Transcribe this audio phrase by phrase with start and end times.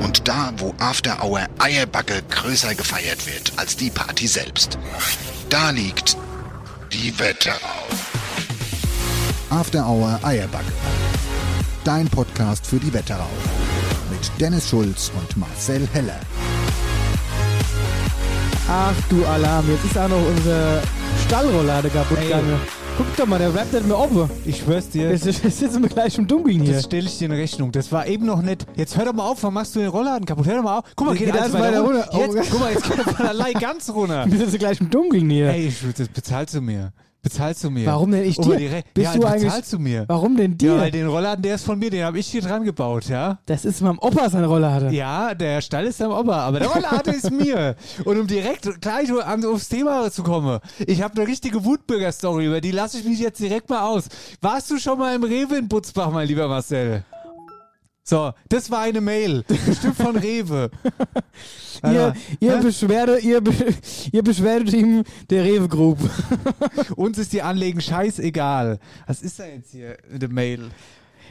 [0.00, 4.78] Und da, wo After Hour Eierbacke größer gefeiert wird als die Party selbst.
[5.48, 6.16] Da liegt
[6.92, 7.56] die Wetterau.
[9.50, 10.72] After Hour Eierbacke.
[11.84, 13.30] Dein Podcast für die Wetterau.
[14.10, 16.20] Mit Dennis Schulz und Marcel Heller.
[18.68, 20.82] Ach du Alarm, jetzt ist auch noch unsere
[21.26, 22.60] Stallrollade kaputt gegangen.
[22.98, 24.28] Guck doch mal, der rappt nicht mehr offen.
[24.44, 26.74] Ich schwör's dir, Jetzt, jetzt sitzen wir gleich im Dunkeln hier.
[26.74, 27.72] das stelle ich dir in Rechnung.
[27.72, 28.66] Das war eben noch nicht.
[28.76, 30.46] Jetzt hör doch mal auf, warum machst du den Rollladen kaputt?
[30.46, 30.84] Hör doch mal auf.
[30.94, 32.08] Guck mal, Geht geht, alles weiter runter.
[32.10, 32.30] runter.
[32.30, 32.36] Oh.
[32.36, 34.26] Jetzt, guck mal, jetzt geht er von allein ganz runter.
[34.30, 35.48] Wir sitzen gleich im Dunkeln hier.
[35.48, 36.92] Ey, ich, das bezahlst du mir.
[37.24, 37.86] Bezahlst du mir.
[37.86, 38.58] Warum denn ich dir?
[38.58, 40.04] Re Bist ja, du bezahlst eigentlich- du mir.
[40.08, 40.72] Warum denn dir?
[40.74, 43.38] Ja, weil den Rollladen, der ist von mir, den habe ich hier dran gebaut, ja?
[43.46, 44.90] das ist meinem Opa sein Rollade.
[44.90, 47.76] Ja, der Stall ist am Opa, aber der Rollladen ist mir.
[48.04, 52.60] Und um direkt gleich an, aufs Thema zu kommen, ich habe eine richtige Wutbürger-Story, über
[52.60, 54.08] die lasse ich mich jetzt direkt mal aus.
[54.40, 57.04] Warst du schon mal im Rewe in Butzbach, mein lieber Marcel?
[58.04, 59.44] So, das war eine Mail.
[59.66, 60.70] Bestimmt von Rewe.
[61.84, 62.62] Ihr, ihr, Hä?
[62.62, 63.52] Beschwerde, ihr, Be
[64.12, 65.98] ihr Beschwerdeteam der Rewe Group.
[66.96, 68.78] Uns ist die Anlegen scheißegal.
[69.06, 70.70] Was ist da jetzt hier in der Mail?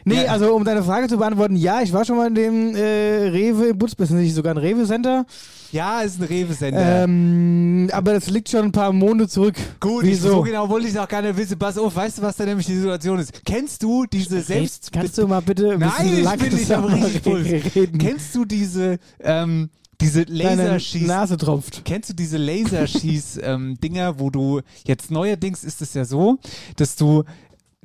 [0.06, 0.32] Nee, Ja.
[0.32, 3.68] also um deine Frage zu beantworten, ja, ich war schon mal in dem äh, Rewe
[3.70, 5.26] in Butzbach, ist nicht sogar ein Rewe-Center.
[5.72, 7.04] Ja, ist ein Rewe-Sender.
[7.06, 9.56] Ähm, aber das liegt schon ein paar Monate zurück.
[9.80, 10.30] Gut, ich, Wieso?
[10.30, 11.58] so genau wollte ich auch gar nicht wissen.
[11.58, 13.46] Pass auf, weißt du, was da nämlich die Situation ist?
[13.46, 14.92] Kennst du diese selbst...
[14.92, 17.98] Kannst du mal bitte ein Nein, bisschen ich bin nicht am richtig reden?
[18.00, 19.70] Kennst du diese, ähm,
[20.02, 21.08] diese Laserschieß...
[21.08, 21.84] Nase tropft.
[21.86, 26.38] Kennst du diese Laserschieß-Dinger, wo du jetzt neuerdings ist es ja so,
[26.76, 27.24] dass du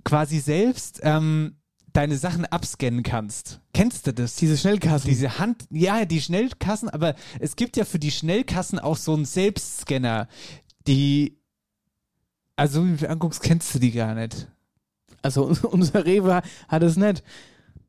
[0.04, 1.54] quasi selbst ähm,
[1.96, 3.60] deine Sachen abscannen kannst.
[3.72, 4.36] Kennst du das?
[4.36, 5.08] Diese Schnellkassen.
[5.08, 9.24] Diese Hand, ja, die Schnellkassen, aber es gibt ja für die Schnellkassen auch so einen
[9.24, 10.28] Selbstscanner,
[10.86, 11.38] die,
[12.54, 14.46] also wenn du anguckst, kennst du die gar nicht.
[15.22, 17.24] Also unser Rewe hat es nicht.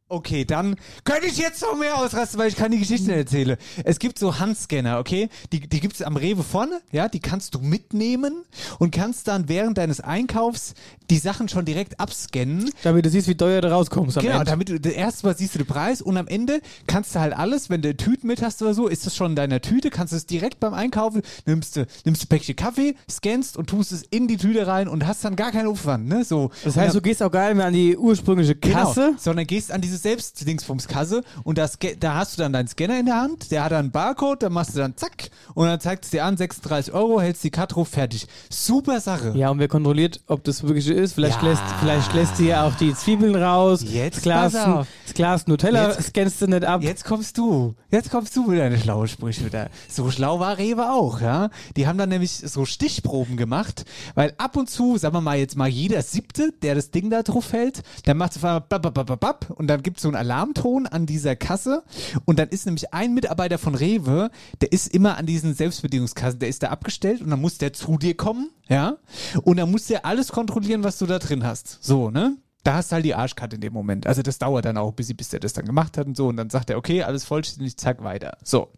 [0.09, 3.57] Okay, dann könnte ich jetzt noch mehr ausrasten, weil ich kann die Geschichte nicht erzählen.
[3.83, 5.27] Es gibt so Handscanner, okay?
[5.51, 7.09] Die, die gibt's am Rewe vorne, ja?
[7.09, 8.45] Die kannst du mitnehmen
[8.79, 10.75] und kannst dann während deines Einkaufs
[11.09, 12.69] die Sachen schon direkt abscannen.
[12.83, 14.49] Damit du siehst, wie teuer du rauskommst am Genau, Ende.
[14.51, 17.35] damit du das erste Mal siehst du den Preis und am Ende kannst du halt
[17.35, 20.13] alles, wenn du Tüten mit hast oder so, ist das schon in deiner Tüte, kannst
[20.13, 23.91] du es direkt beim Einkaufen, nimmst du, nimmst du ein Päckchen Kaffee, scannst und tust
[23.91, 26.23] es in die Tüte rein und hast dann gar keinen Aufwand, ne?
[26.23, 26.49] So.
[26.63, 29.07] Das heißt, du gehst auch gar nicht mehr an die ursprüngliche Kasse.
[29.07, 30.03] Genau, sondern gehst an diese
[30.47, 33.77] Selbstdingsbums-Kasse und das, da hast du dann deinen Scanner in der Hand, der hat dann
[33.85, 37.19] einen Barcode, dann machst du dann zack und dann zeigt es dir an, 36 Euro,
[37.21, 38.27] hältst die Karte drauf, fertig.
[38.49, 39.33] Super Sache.
[39.35, 41.13] Ja, und wer kontrolliert, ob das wirklich so ist?
[41.13, 41.49] Vielleicht, Ja.
[41.49, 43.81] lässt, vielleicht lässt sie ja auch die Zwiebeln raus.
[43.83, 46.81] Jetzt das Glas, das Glas Nutella Jetzt- scannst du nicht ab.
[46.83, 47.75] Jetzt kommst du.
[47.89, 49.69] Jetzt kommst du mit deine schlaue Sprüche wieder.
[49.89, 51.49] So schlau war Rewe auch, ja.
[51.75, 55.55] Die haben dann nämlich so Stichproben gemacht, weil ab und zu, sagen wir mal jetzt
[55.55, 58.93] mal jeder Siebte, der das Ding da drauf hält, der macht auf einmal bap, bap,
[59.05, 61.81] bap, bap, und dann gibt es so einen Alarmton an dieser Kasse
[62.25, 66.49] und dann ist nämlich ein Mitarbeiter von Rewe, der ist immer an diesen Selbstbedienungskassen, der
[66.49, 68.97] ist da abgestellt und dann muss der zu dir kommen, ja,
[69.43, 71.81] und dann muss der alles kontrollieren, was du da drin hast.
[71.81, 72.35] So, ne?
[72.65, 74.07] Da hast du halt die Arschkarte in dem Moment.
[74.07, 76.27] Also das dauert dann auch, bis, bis der das dann gemacht hat und so.
[76.27, 78.37] Und dann sagt er, okay, alles vollständig, zack, weiter.
[78.43, 78.73] So.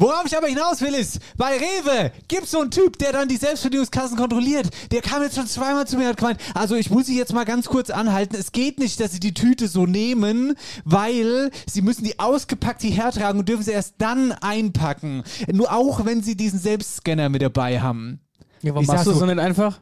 [0.00, 3.36] Worauf ich aber hinaus will ist, bei Rewe gibt's so einen Typ, der dann die
[3.36, 4.68] Selbstbedienungskassen kontrolliert.
[4.90, 7.32] Der kam jetzt schon zweimal zu mir und hat gemeint, also ich muss Sie jetzt
[7.32, 8.34] mal ganz kurz anhalten.
[8.36, 10.54] Es geht nicht, dass Sie die Tüte so nehmen,
[10.84, 15.22] weil Sie müssen die ausgepackt hierher tragen und dürfen sie erst dann einpacken.
[15.52, 18.20] Nur auch, wenn Sie diesen Selbstscanner mit dabei haben.
[18.62, 19.80] ja, warum ich machst du so- so nicht einfach?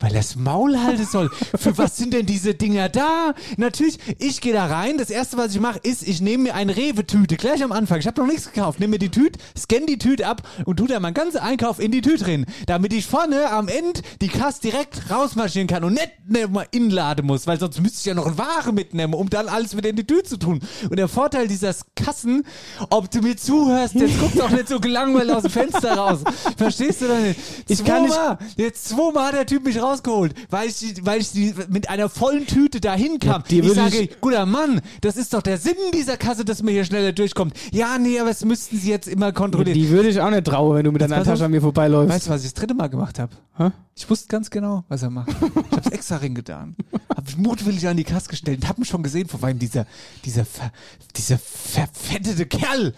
[0.00, 1.28] Weil er das Maul halten soll.
[1.56, 3.34] Für was sind denn diese Dinger da?
[3.56, 4.96] Natürlich, ich gehe da rein.
[4.96, 7.36] Das erste, was ich mache, ist, ich nehme mir eine Rewe-Tüte.
[7.36, 7.98] Gleich am Anfang.
[7.98, 8.78] Ich habe noch nichts gekauft.
[8.78, 11.90] Nehme mir die Tüte, scanne die Tüte ab und tu da meinen ganzen Einkauf in
[11.90, 12.46] die Tüte drin.
[12.66, 17.26] Damit ich vorne am Ende die Kasse direkt rausmarschieren kann und nicht ne, mal inladen
[17.26, 17.48] muss.
[17.48, 20.06] Weil sonst müsste ich ja noch eine Ware mitnehmen, um dann alles wieder in die
[20.06, 20.60] Tüte zu tun.
[20.88, 22.44] Und der Vorteil dieser Kassen,
[22.90, 26.20] ob du mir zuhörst, jetzt guck doch nicht so gelangweilt aus dem Fenster raus.
[26.56, 27.40] Verstehst du das nicht?
[27.66, 28.16] Ich kann nicht-.
[28.56, 32.08] Jetzt zweimal hat der Typ mich rausgeholt, weil ich, die- weil ich die mit einer
[32.08, 33.42] vollen Tüte dahin kam.
[33.42, 36.62] Ja, die ich sage, ich- guter Mann, das ist doch der Sinn dieser Kasse, dass
[36.62, 37.54] man hier schneller durchkommt.
[37.72, 39.74] Ja, nee, aber das müssten Sie jetzt immer kontrollieren.
[39.74, 41.22] Die würde ich auch nicht trauen, wenn du mit deiner.
[41.24, 42.14] Tasche an mir vorbeiläufst.
[42.14, 43.32] weißt du, was ich das dritte Mal gemacht habe?
[43.56, 43.70] Hä?
[43.98, 45.28] Ich wusste ganz genau, was er macht.
[45.30, 46.76] Ich hab's extra reingetan.
[47.08, 49.86] Hab mich mutwillig an die Kasse gestellt und hab mich schon gesehen, vor allem dieser,
[50.24, 50.70] dieser, ver,
[51.16, 52.94] dieser verfettete Kerl.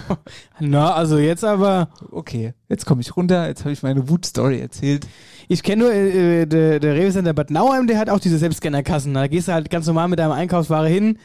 [0.60, 1.88] Na, also jetzt aber.
[2.10, 5.06] Okay, jetzt komme ich runter, jetzt habe ich meine Wutstory erzählt.
[5.48, 8.36] Ich kenne nur äh, äh, der, der Rewe Center Bad Nauheim, der hat auch diese
[8.38, 9.14] Selbstscannerkassen.
[9.14, 11.18] Da gehst du halt ganz normal mit deinem Einkaufsware hin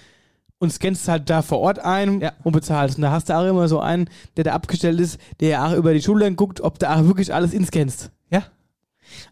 [0.60, 2.31] und scannst halt da vor Ort ein Ja.
[2.44, 2.95] und bezahlst.
[2.98, 5.94] Und da hast du auch immer so einen, der da abgestellt ist, der auch über
[5.94, 8.12] die Schultern guckt, ob du auch wirklich alles inscannst.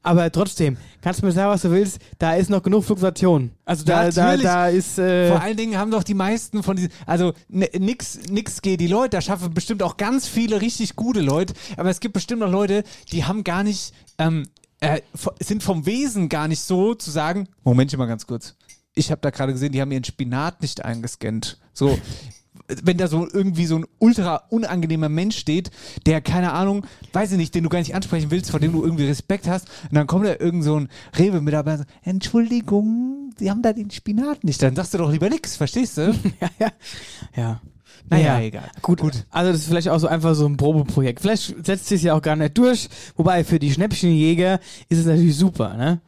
[0.03, 3.51] Aber trotzdem, kannst du mir sagen, was du willst, da ist noch genug Fluktuation.
[3.65, 4.97] Also da, da, da ist.
[4.97, 8.79] Äh, Vor allen Dingen haben doch die meisten von diesen, also n- nix, nix geht
[8.79, 12.41] die Leute, da schaffen bestimmt auch ganz viele richtig gute Leute, aber es gibt bestimmt
[12.41, 14.47] noch Leute, die haben gar nicht, ähm,
[14.79, 15.01] äh,
[15.39, 18.55] sind vom Wesen gar nicht so zu sagen, Moment mal ganz kurz.
[18.93, 21.59] Ich habe da gerade gesehen, die haben ihren Spinat nicht eingescannt.
[21.73, 21.99] So,
[22.83, 25.71] wenn da so irgendwie so ein ultra unangenehmer Mensch steht,
[26.05, 28.83] der, keine Ahnung, weiß ich nicht, den du gar nicht ansprechen willst, vor dem du
[28.83, 33.49] irgendwie Respekt hast, und dann kommt da irgend so ein Rewe-Mitarbeiter und sagt, Entschuldigung, Sie
[33.49, 34.61] haben da den Spinat nicht.
[34.61, 36.13] Dann sagst du doch lieber nix, verstehst du?
[36.41, 36.71] ja, ja.
[37.35, 37.61] Ja.
[38.09, 38.69] Naja, egal.
[38.81, 39.25] Gut, Gut.
[39.29, 41.19] Also das ist vielleicht auch so einfach so ein Probeprojekt.
[41.19, 42.87] Vielleicht setzt sich ja auch gar nicht durch.
[43.15, 46.01] Wobei für die Schnäppchenjäger ist es natürlich super, ne?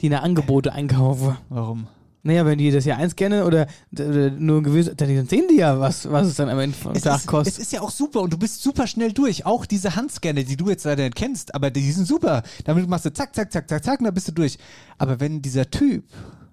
[0.00, 1.38] Die eine Angebote einkaufen.
[1.48, 1.86] Warum?
[2.24, 5.80] Naja, wenn die das ja einscannen oder, oder nur ein gewisses, dann sehen die ja,
[5.80, 7.54] was, was es dann am Ende vom Es Tag ist, kostet.
[7.54, 9.44] es ist ja auch super und du bist super schnell durch.
[9.44, 12.44] Auch diese Handscanner, die du jetzt leider nicht kennst, aber die sind super.
[12.64, 14.56] Damit machst du zack, zack, zack, zack, zack und dann bist du durch.
[14.98, 16.04] Aber wenn dieser Typ,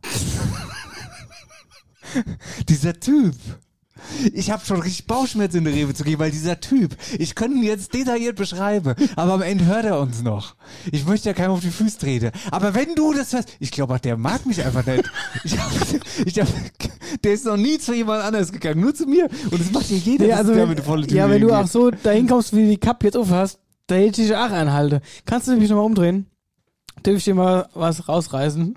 [2.68, 3.36] dieser Typ,
[4.34, 7.57] ich habe schon richtig Bauchschmerzen in der Rewe zu gehen, weil dieser Typ, ich könnte
[7.57, 10.56] ihn jetzt detailliert beschreiben, aber am Ende hört er uns noch.
[10.92, 12.31] Ich möchte ja keinem auf die Füße treten.
[12.51, 15.10] Aber wenn du das hörst, ich glaube auch, der mag mich einfach nicht.
[15.44, 15.72] Ich hab,
[16.25, 16.48] ich hab,
[17.24, 19.30] der ist noch nie zu jemand anders gegangen, nur zu mir.
[19.51, 21.30] Und das macht ja jeder, ja, also, ist der wenn, mit der volle Tür ja,
[21.30, 24.36] wenn du auch so dahin kommst, wie die Cup jetzt aufhast, da hätte ich dich
[24.36, 25.02] auch anhalten.
[25.25, 26.28] Kannst du mich nochmal umdrehen?
[27.04, 28.75] Darf ich dir mal was rausreißen?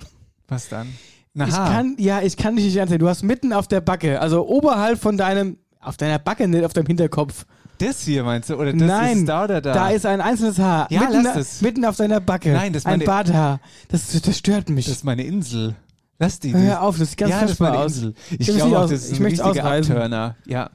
[0.48, 0.88] Was dann?
[1.34, 2.98] Na, Ich kann, ja, ich kann dich nicht ansehen.
[2.98, 6.72] Du hast mitten auf der Backe, also oberhalb von deinem, auf deiner Backe, nicht auf
[6.74, 7.46] deinem Hinterkopf.
[7.78, 8.56] das hier meinst du?
[8.56, 9.72] Oder das Nein, ist da oder da?
[9.72, 10.86] Da ist ein einzelnes Haar.
[10.90, 11.60] Ja, mitten, lass es.
[11.62, 12.52] mitten auf deiner Backe.
[12.52, 13.60] Nein, das ist Ein meine- Barthaar.
[13.88, 14.84] Das, das stört mich.
[14.86, 15.74] das ist meine Insel.
[16.18, 16.54] Lass die.
[16.54, 17.96] Hör auf, das sieht ganz ja, das ist meine aus.
[17.96, 18.14] Insel.
[18.38, 19.64] Ich Ich glaube auch, das ist ich ein möchte richtiger.
[19.64, 20.36] Abturner.
[20.46, 20.70] Ja.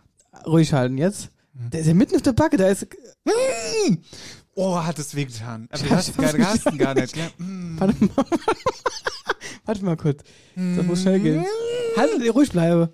[0.46, 1.30] Ruhig halten jetzt.
[1.54, 2.88] Der ist ja mitten auf der Backe, da ist.
[4.56, 5.68] Oh, hat es wehgetan.
[5.72, 7.16] Aber Ich du hast, gar, hast ihn gar nicht.
[7.16, 7.26] Ja.
[7.38, 7.80] mm.
[7.80, 8.26] Warte mal.
[9.66, 10.24] Warte mal kurz.
[10.56, 11.46] Das muss schnell gehen.
[11.96, 12.94] Halt, ruhig bleibe.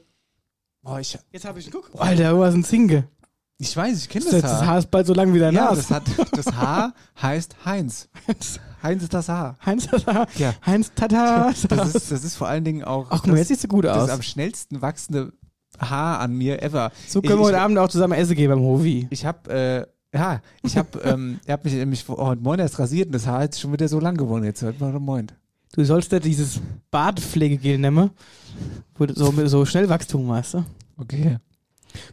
[0.86, 1.90] Oh, ich, Jetzt habe ich einen Guck.
[2.02, 3.08] Alter, was ein Zinke.
[3.58, 4.68] ich weiß, ich kenne Das, das, das Haar.
[4.68, 5.78] Haar ist bald so lang wie dein ja, Nas.
[5.88, 6.04] das, hat,
[6.34, 8.10] das Haar heißt Heinz.
[8.84, 9.58] Heinz ist das Haar.
[9.66, 10.28] Heinz Tata.
[10.36, 10.54] Ja.
[10.66, 11.54] Heinz Tata.
[11.70, 13.68] Das ist, das ist vor allen Dingen auch Ach, guck mal, das, jetzt siehst du
[13.70, 14.10] gut das aus.
[14.10, 15.32] am schnellsten wachsende
[15.80, 16.92] Haar an mir ever.
[17.08, 19.08] So können wir ich, heute Abend auch zusammen essen gehen beim Hovi.
[19.10, 22.78] Ich habe, äh, ja, ich habe, ähm, er hat mich nämlich vor- heute Morgen erst
[22.78, 24.62] rasiert und das Haar ist schon wieder so lang geworden jetzt.
[24.62, 25.32] Heute Morgen Moin.
[25.76, 26.62] Du sollst ja dieses
[26.92, 28.12] Bartpflegegel nehmen,
[28.96, 30.54] wo du so, so Schnellwachstum hast.
[30.54, 30.66] Du?
[30.98, 31.38] Okay.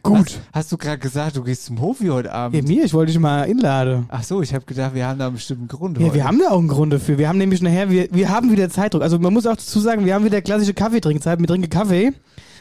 [0.03, 0.19] Gut.
[0.27, 2.67] Was, hast du gerade gesagt, du gehst zum Hofi heute Ja, Abend?
[2.67, 4.07] mir, ich wollte dich mal einladen.
[4.09, 5.99] Ach so, ich habe gedacht, wir haben da einen bestimmten Grund.
[5.99, 6.15] Ja, heute.
[6.15, 7.19] wir haben da auch einen Grund dafür.
[7.19, 9.03] Wir haben nämlich nachher, wir, wir haben wieder Zeitdruck.
[9.03, 11.39] Also man muss auch dazu sagen, wir haben wieder klassische Kaffeetrinkzeit.
[11.39, 12.13] Wir trinken Kaffee,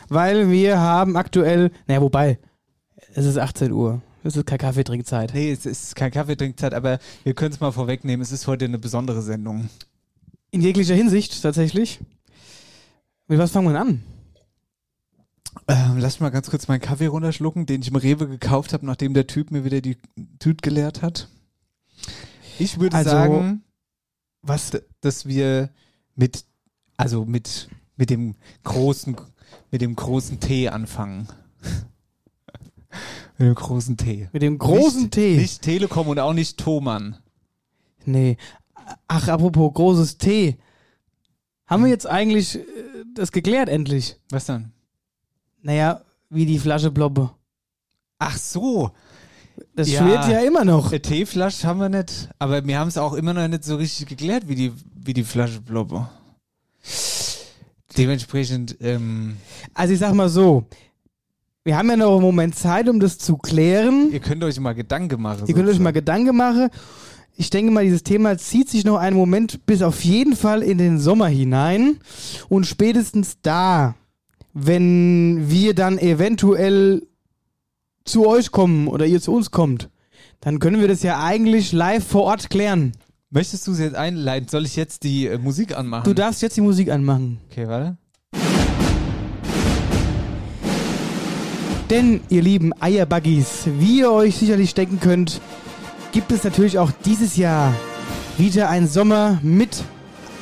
[0.10, 2.40] weil wir haben aktuell, naja, wobei,
[3.14, 4.02] es ist 18 Uhr.
[4.24, 5.34] Es ist keine Kaffeetrinkzeit.
[5.34, 8.22] Nee, es ist kein Kaffeetrinkzeit, aber wir können es mal vorwegnehmen.
[8.22, 9.70] Es ist heute eine besondere Sendung.
[10.52, 12.00] In jeglicher Hinsicht tatsächlich.
[13.28, 14.04] Mit was fangen wir denn an?
[15.68, 19.14] Ähm, lass mal ganz kurz meinen Kaffee runterschlucken, den ich im Rewe gekauft habe, nachdem
[19.14, 19.98] der Typ mir wieder die
[20.40, 21.28] Tüte geleert hat.
[22.58, 23.64] Ich würde Also, sagen,
[24.42, 24.72] Was?
[25.02, 25.70] dass wir
[26.16, 26.46] mit,
[26.98, 29.16] also mit, mit dem großen,
[29.72, 31.28] mit dem großen T anfangen.
[33.38, 34.30] mit dem großen T.
[34.32, 35.38] Mit dem großen nicht, T.
[35.38, 37.18] Nicht Telekom und auch nicht Thomann.
[38.06, 38.38] Nee.
[39.08, 40.58] Ach, apropos großes T.
[41.68, 42.62] Haben wir jetzt eigentlich äh,
[43.14, 44.18] das geklärt endlich?
[44.30, 44.72] Was dann?
[45.62, 47.32] Naja, wie die Flasche Blobbe.
[48.18, 48.92] Ach so,
[49.76, 50.02] Das Ja.
[50.04, 50.90] schwirrt ja immer noch.
[50.92, 54.08] eine Teeflasche haben wir nicht, aber wir haben es auch immer noch nicht so richtig
[54.08, 56.08] geklärt, wie die, wie die Flasche Blobbe.
[57.98, 59.38] Dementsprechend, ähm,
[59.74, 60.66] Also ich sag mal so,
[61.64, 64.12] wir haben ja noch einen Moment Zeit, um das zu klären.
[64.12, 65.46] ihr könnt euch mal Gedanken machen.
[65.48, 66.70] Ihr könnt euch mal Gedanken machen.
[67.40, 70.78] Ich denke mal, dieses Thema zieht sich noch einen Moment bis auf jeden Fall in
[70.78, 72.00] den Sommer hinein.
[72.50, 73.96] Und spätestens da,
[74.54, 77.08] wenn wir dann eventuell
[78.04, 79.90] zu euch kommen oder ihr zu uns kommt,
[80.42, 82.92] dann können wir das ja eigentlich live vor Ort klären.
[83.30, 84.50] Möchtest du es jetzt einleiten?
[84.50, 86.04] Soll ich jetzt die äh, Musik anmachen?
[86.04, 87.40] Du darfst jetzt die Musik anmachen.
[87.50, 87.96] Okay, warte.
[91.90, 95.40] Denn, ihr lieben Eierbuggies, wie ihr euch sicherlich denken könnt,
[96.12, 97.74] gibt es natürlich auch dieses Jahr
[98.38, 99.84] wieder einen Sommer mit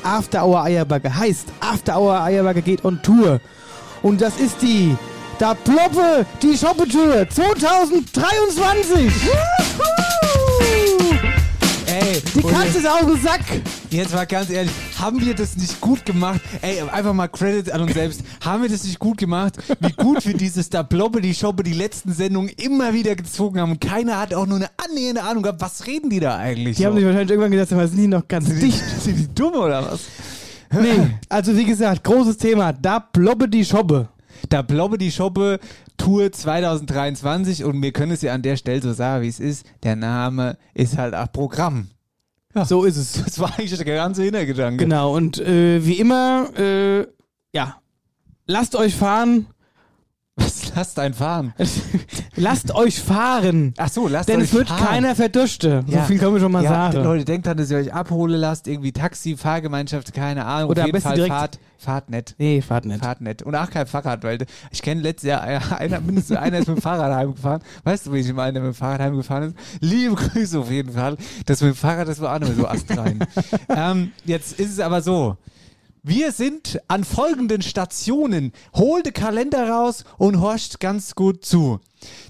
[0.03, 1.15] After Hour Eierbagge.
[1.15, 3.41] Heißt, After Hour Eierbagge geht on Tour.
[4.01, 4.95] Und das ist die
[5.39, 9.11] Da Ploppe die Shoppetour 2023.
[11.99, 13.41] Ey, Die Katze ist aus dem Sack.
[13.89, 16.39] Jetzt mal ganz ehrlich, haben wir das nicht gut gemacht?
[16.61, 18.21] Ey, einfach mal Credit an uns selbst.
[18.45, 19.55] Haben wir das nicht gut gemacht?
[19.79, 23.71] Wie gut wir dieses da Blobbe, die Shoppe, die letzten Sendungen immer wieder gezogen haben.
[23.71, 26.77] Und keiner hat auch nur eine annähernde Ahnung gehabt, was reden die da eigentlich?
[26.77, 28.83] Die haben sich wahrscheinlich irgendwann gedacht, aber sind die noch ganz dicht.
[29.01, 30.01] Sind die dumm oder was?
[30.79, 32.73] Nee, also wie gesagt, großes Thema.
[32.73, 34.07] Da Plobbe die Shoppe.
[34.49, 35.59] Da Blobbe die Shoppe
[36.07, 39.65] Tour 2023 und wir können es ja an der Stelle so sagen, wie es ist.
[39.83, 41.89] Der Name ist halt auch Programm.
[42.63, 43.21] So ist es.
[43.25, 44.85] Das war eigentlich der ganze Hintergedanke.
[44.85, 47.07] Genau, und äh, wie immer, äh,
[47.53, 47.81] ja,
[48.45, 49.47] lasst euch fahren.
[50.39, 51.53] Was lasst ein fahren?
[52.35, 53.73] lasst euch fahren.
[53.77, 54.85] Ach so, lasst Denn euch es wird fahren.
[54.85, 55.83] keiner verdurste.
[55.87, 56.03] So Ja.
[56.03, 57.03] viel können wir schon mal ja, sagen.
[57.03, 60.69] Leute, denkt dran, dass ihr euch abholen lasst, irgendwie Taxi, Fahrgemeinschaft, keine Ahnung.
[60.69, 62.35] Oder Auf jeden Fall direkt- Fahrt, Fahrt nett.
[62.37, 63.03] nee, fahrt nicht.
[63.03, 63.41] Fahrt nett.
[63.41, 64.39] Und auch kein Fahrrad, weil
[64.71, 65.41] ich kenne letztes Jahr
[65.79, 67.61] einer, mindestens einer ist mit dem Fahrrad heimgefahren.
[67.83, 69.55] Weißt du, wie ich meine, der mit dem Fahrrad heimgefahren ist?
[69.81, 71.17] Liebe Grüße auf jeden Fall.
[71.47, 73.19] Das mit dem Fahrrad, das war auch nicht mehr so astrein.
[73.69, 75.35] ähm, jetzt ist es aber so.
[76.07, 78.53] Wir sind an folgenden Stationen.
[78.73, 81.81] Hol den Kalender raus und horcht ganz gut zu.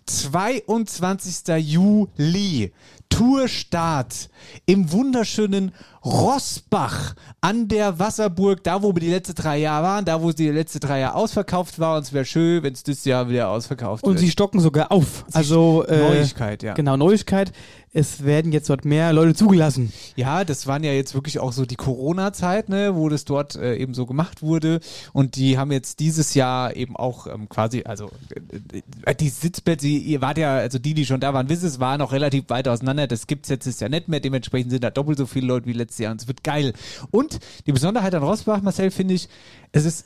[0.08, 1.48] 22.
[1.60, 2.74] Juli.
[3.10, 4.30] Tourstart
[4.66, 10.22] im wunderschönen Rossbach an der Wasserburg, da wo wir die letzten drei Jahre waren, da
[10.22, 11.98] wo die letzten drei Jahre ausverkauft war.
[11.98, 14.20] Und es wäre schön, wenn es das Jahr wieder ausverkauft Und wird.
[14.20, 15.24] sie stocken sogar auf.
[15.34, 16.74] Also äh, Neuigkeit, ja.
[16.74, 17.52] Genau, Neuigkeit.
[17.98, 19.92] Es werden jetzt dort mehr Leute zugelassen.
[20.16, 23.76] Ja, das waren ja jetzt wirklich auch so die Corona-Zeit, ne, wo das dort äh,
[23.76, 24.82] eben so gemacht wurde.
[25.14, 28.12] Und die haben jetzt dieses Jahr eben auch ähm, quasi, also
[28.72, 31.80] äh, äh, die Sitzplätze, ihr wart ja, also die, die schon da waren, wissen, es
[31.80, 33.08] waren noch relativ weit auseinander.
[33.08, 34.20] Das gibt's jetzt ist ja nicht mehr.
[34.20, 36.12] Dementsprechend sind da doppelt so viele Leute wie letztes Jahr.
[36.12, 36.74] Und es wird geil.
[37.10, 39.28] Und die Besonderheit an Rossbach, Marcel, finde ich,
[39.72, 40.06] es ist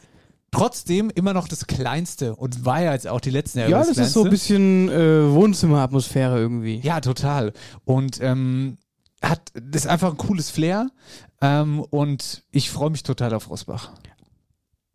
[0.51, 3.95] trotzdem immer noch das Kleinste und war ja jetzt auch die letzten Jahre Ja, das
[3.95, 6.79] das ist so ein bisschen äh, Wohnzimmeratmosphäre irgendwie.
[6.83, 7.53] Ja, total.
[7.85, 8.77] Und ähm,
[9.21, 10.89] hat das ist einfach ein cooles Flair.
[11.41, 13.91] Ähm, und ich freue mich total auf Rosbach.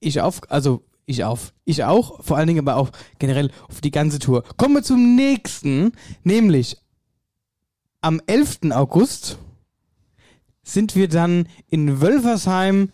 [0.00, 3.90] Ich auf, also ich auf, ich auch, vor allen Dingen aber auch generell auf die
[3.90, 4.42] ganze Tour.
[4.56, 5.92] Kommen wir zum nächsten,
[6.24, 6.76] nämlich
[8.00, 8.70] am 11.
[8.72, 9.38] August
[10.62, 12.90] sind wir dann in Wölfersheim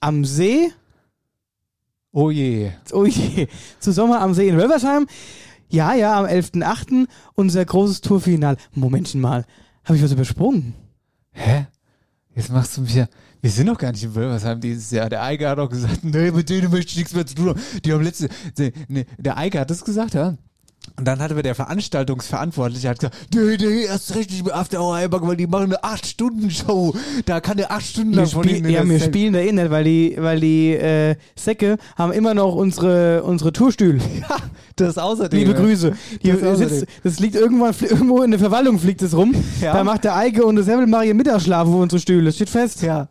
[0.00, 0.70] am See.
[2.16, 2.72] Oh je.
[2.92, 3.46] Oh je,
[3.78, 5.06] zu Sommer am See in Wölfersheim.
[5.68, 7.06] Ja, ja, am 11.8.
[7.34, 8.56] unser großes Tourfinal.
[8.72, 9.44] Momentchen mal,
[9.84, 10.72] habe ich was übersprungen?
[11.32, 11.66] Hä?
[12.34, 13.06] Jetzt machst du mich ja.
[13.42, 15.10] Wir sind noch gar nicht in Wölversheim dieses Jahr.
[15.10, 17.60] Der Eiger hat auch gesagt, nee, mit denen möchte ich nichts mehr zu tun haben.
[17.84, 18.30] Die haben letzte.
[18.88, 20.38] Nee, der Eiger hat das gesagt, ja.
[20.96, 24.80] Und dann hatte wir der Veranstaltungsverantwortliche hat gesagt, nee, nee, erst recht nicht mit After
[24.80, 26.94] Hour Heimbach, weil die machen eine 8-Stunden-Show.
[27.24, 29.00] Da kann der 8 Stunden Wir, lang von spiel, ja, wir erzählen.
[29.00, 33.52] spielen da eh nicht, weil die, weil die äh, Säcke haben immer noch unsere, unsere
[33.52, 34.00] Tourstühle.
[34.28, 34.36] Ja,
[34.76, 35.38] das außerdem.
[35.38, 35.54] Liebe.
[35.54, 35.92] Grüße.
[36.22, 39.34] Die Das sitzt, das liegt irgendwann irgendwo in der Verwaltung fliegt es rum.
[39.60, 39.72] Ja.
[39.72, 42.24] Da macht der Eike und das Hebbel machen ihren Mittagsschlaf auf unsere Stühle.
[42.26, 42.82] Das steht fest.
[42.82, 43.08] Ja.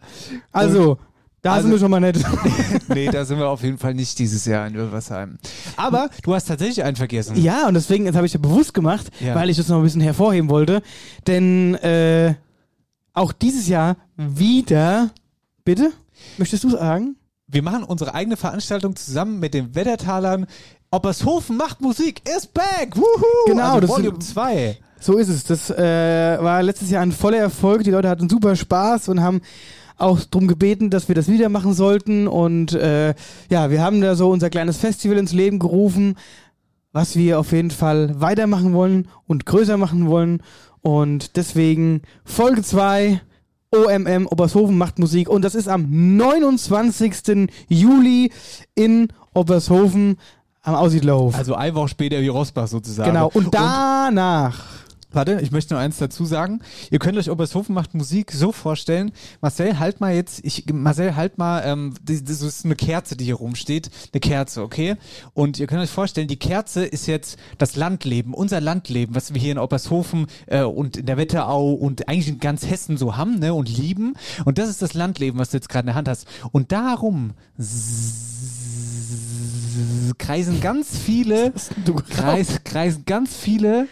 [0.52, 0.98] Also,
[1.46, 2.18] da Also- sind wir schon mal nett.
[2.88, 5.38] nee, da sind wir auf jeden Fall nicht dieses Jahr in Wölversheim.
[5.78, 7.36] Aber du hast tatsächlich einen vergessen.
[7.42, 9.36] ja, und deswegen, das habe ich ja bewusst gemacht, Ja.
[9.36, 10.82] weil ich das noch ein bisschen hervorheben wollte.
[11.28, 12.34] Denn äh,
[13.14, 15.12] auch dieses Jahr wieder.
[15.64, 15.92] Bitte?
[16.38, 17.16] Möchtest du sagen?
[17.48, 20.48] Wir machen unsere eigene Veranstaltung zusammen mit den Wettertalern.
[20.92, 22.96] Oppershofen macht Musik, is back!
[22.96, 23.04] Wuhu!
[23.48, 24.78] Genau, also das Volume sind- 2.
[25.00, 25.44] So ist es.
[25.44, 27.84] Das äh, war letztes Jahr ein voller Erfolg.
[27.84, 29.42] Die Leute hatten super Spaß und haben
[29.98, 32.28] auch darum gebeten, dass wir das wieder machen sollten.
[32.28, 33.14] Und äh,
[33.50, 36.16] ja, wir haben da so unser kleines Festival ins Leben gerufen,
[36.92, 40.42] was wir auf jeden Fall weitermachen wollen und größer machen wollen.
[40.82, 43.22] Und deswegen Folge 2.
[43.76, 47.50] OMM Obershofen macht Musik und das ist am 29.
[47.68, 48.32] Juli
[48.74, 50.18] in Obershofen
[50.62, 51.36] am Aussiedlerhof.
[51.36, 53.12] Also eine Woche später wie Rosbach sozusagen.
[53.12, 53.30] genau.
[53.34, 54.64] Und danach
[55.16, 56.60] Warte, ich möchte noch eins dazu sagen.
[56.92, 59.14] Ihr könnt euch Obershofen macht Musik so vorstellen.
[59.40, 63.36] Marcel, halt mal jetzt, ich, Marcel, halt mal, ähm, das, ist eine Kerze, die hier
[63.36, 63.90] rumsteht.
[64.12, 64.98] Eine Kerze, okay?
[65.34, 69.40] Und ihr könnt euch vorstellen, die Kerze ist jetzt das Landleben, unser Landleben, was wir
[69.40, 73.40] hier in Obershofen äh, und in der Wetterau und eigentlich in ganz Hessen so haben,
[73.40, 74.16] ne, und lieben.
[74.44, 76.28] Und das ist das Landleben, was du jetzt gerade in der Hand hast.
[76.52, 77.36] Und darum
[80.18, 81.54] kreisen ganz viele,
[82.10, 83.88] kreis, kreisen ganz viele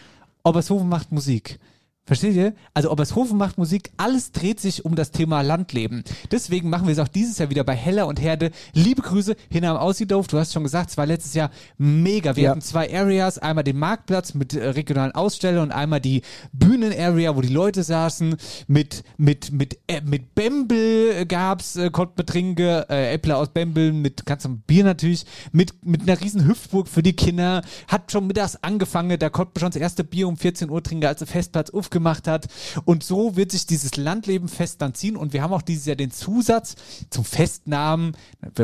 [0.45, 1.57] Obershofen macht Musik.
[2.05, 2.53] Versteht ihr?
[2.73, 6.03] Also Obershofen macht Musik, alles dreht sich um das Thema Landleben.
[6.31, 8.51] Deswegen machen wir es auch dieses Jahr wieder bei Heller und Herde.
[8.73, 10.27] Liebe Grüße, hin am Aussiedorf.
[10.27, 12.35] Du hast schon gesagt, es war letztes Jahr mega.
[12.35, 12.49] Wir Ja.
[12.51, 17.41] hatten zwei Areas, einmal den Marktplatz mit äh, regionalen Ausstellern und einmal die Bühnen-Area, wo
[17.41, 18.35] die Leute saßen.
[18.67, 23.93] Mit, mit, mit, äh, mit Bembel gab's, äh, konnte man trinken, äh, Äppler aus Bembel
[23.93, 27.61] mit ganzem Bier natürlich, mit, mit einer riesen Hüpfburg für die Kinder.
[27.87, 31.05] Hat schon mittags angefangen, da konnte man schon das erste Bier um 14 Uhr trinken,
[31.05, 32.47] als der Festplatz aufgemacht hat.
[32.85, 35.15] Und so wird sich dieses Landleben-Fest dann ziehen.
[35.15, 36.75] Und wir haben auch dieses Jahr den Zusatz
[37.09, 38.17] zum Festnamen,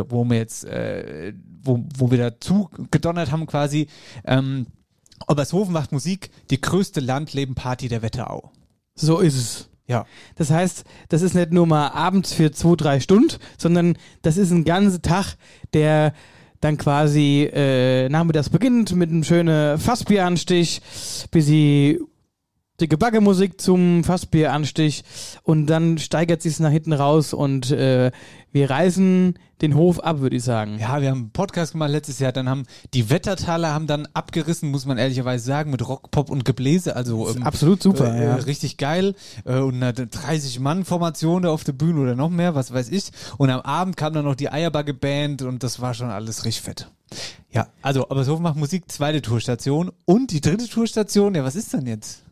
[0.10, 1.34] wo wir jetzt, äh,
[1.64, 3.88] wo, wo wir dazu gedonnert haben quasi,
[4.26, 4.68] ähm,
[5.28, 8.52] Obershofen macht Musik, die größte Landleben-Party der Wetterau.
[8.96, 9.70] So ist es.
[9.86, 10.06] Ja.
[10.36, 14.52] Das heißt, das ist nicht nur mal abends für zwei, drei Stunden, sondern das ist
[14.52, 15.36] ein ganzer Tag,
[15.74, 16.14] der
[16.62, 20.82] dann quasi äh, nachmittags beginnt mit einem schönen Fassbieranstich,
[21.32, 22.00] bis sie
[22.80, 25.04] dicke Backemusik zum Fassbieranstich
[25.44, 28.12] und dann steigert sich's nach hinten raus und äh,
[28.52, 30.78] wir reißen den Hof ab, würde ich sagen.
[30.80, 34.72] Ja, wir haben einen Podcast gemacht letztes Jahr, dann haben die Wettertaler haben dann abgerissen,
[34.72, 38.36] muss man ehrlicherweise sagen, mit Rock, Pop und Gebläse, also ähm, absolut super, äh, ja.
[38.36, 42.90] richtig geil äh, und eine 30-Mann-Formation da auf der Bühne oder noch mehr, was weiß
[42.90, 46.64] ich und am Abend kam dann noch die Eierbagge-Band und das war schon alles richtig
[46.64, 46.90] fett.
[47.52, 51.74] Ja, also, aber so macht Musik, zweite Tourstation und die dritte Tourstation, ja, was ist
[51.74, 52.24] denn jetzt?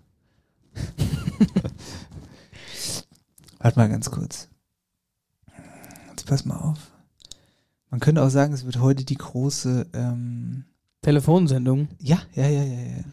[3.59, 4.47] Warte mal ganz kurz.
[6.09, 6.91] Jetzt pass mal auf.
[7.89, 10.65] Man könnte auch sagen, es wird heute die große, ähm,
[11.01, 11.87] Telefonsendung.
[11.99, 13.03] ja, ja, ja, ja, ja.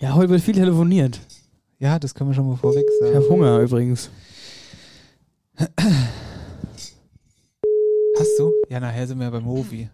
[0.00, 1.20] Ja, heute wird viel telefoniert.
[1.78, 3.16] Ja, das können wir schon mal vorweg Ich sagen.
[3.16, 4.10] habe Hunger übrigens.
[8.18, 8.52] Hast du?
[8.68, 9.88] Ja, nachher sind wir beim Hofi.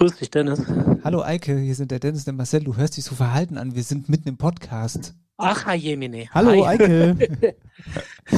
[0.00, 0.62] Grüß dich, Dennis.
[1.04, 2.64] Hallo Eike, hier sind der Dennis und der Marcel.
[2.64, 3.74] Du hörst dich so verhalten an.
[3.74, 5.12] Wir sind mitten im Podcast.
[5.36, 6.24] Ach, Jemine.
[6.32, 6.80] Hallo, Hi.
[6.80, 7.16] Eike.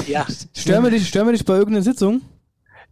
[0.08, 0.26] Ja.
[0.52, 2.20] Stören wir dich, stören wir dich bei irgendeiner Sitzung?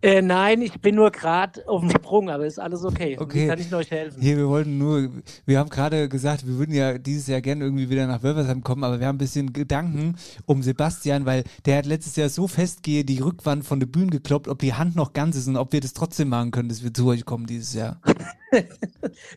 [0.02, 3.18] Äh, nein, ich bin nur gerade auf dem Sprung, aber ist alles okay.
[3.20, 3.46] Okay.
[3.48, 4.20] Kann ich euch helfen?
[4.22, 5.10] Hier, wir wollten nur,
[5.44, 8.82] wir haben gerade gesagt, wir würden ja dieses Jahr gerne irgendwie wieder nach Wölversheim kommen,
[8.82, 13.04] aber wir haben ein bisschen Gedanken um Sebastian, weil der hat letztes Jahr so festgehe
[13.04, 15.80] die Rückwand von der Bühne gekloppt, ob die Hand noch ganz ist und ob wir
[15.82, 18.00] das trotzdem machen können, dass wir zu euch kommen dieses Jahr.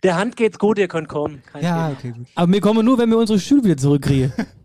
[0.03, 1.43] Der Hand geht's gut, ihr könnt kommen.
[1.51, 1.97] Kein Ja, Thema.
[1.97, 2.27] okay, gut.
[2.35, 4.31] Aber wir kommen nur, wenn wir unsere Stühle wieder zurückkriegen.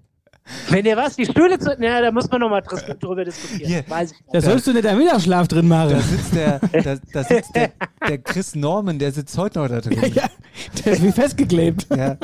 [0.70, 1.76] Wenn ihr was, die Stühle zu.
[1.80, 3.68] Ja, da muss man nochmal drüber diskutieren.
[3.70, 3.84] Hier.
[3.88, 6.00] Weiß ich Da sollst du nicht einen Mittagsschlaf drin Da machen.
[6.00, 7.72] sitzt der, da, da sitzt der,
[8.08, 9.98] der Chris Norman, der sitzt heute noch da drin.
[10.14, 10.28] Ja,
[10.84, 11.86] der ist wie festgeklebt.
[11.94, 12.16] Ja.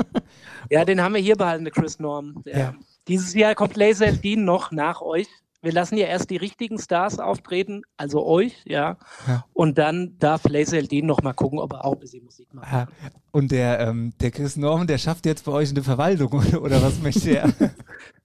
[0.70, 2.42] Ja, den haben wir hier behalten, der Chris Norm.
[2.46, 2.74] Der, Ja.
[3.08, 5.26] Dieses Jahr kommt Laser Dean noch nach euch.
[5.60, 8.98] Wir lassen ja erst die richtigen Stars auftreten, also euch, ja.
[9.26, 9.44] Ja.
[9.54, 12.70] Und dann darf Laser Dean noch mal gucken, ob er auch ein bisschen Musik macht.
[12.70, 12.86] Ah,
[13.30, 16.82] Und der, ähm, der Chris Norman, der schafft jetzt bei euch eine Verwaltung, oder, oder
[16.82, 17.48] was möchte er?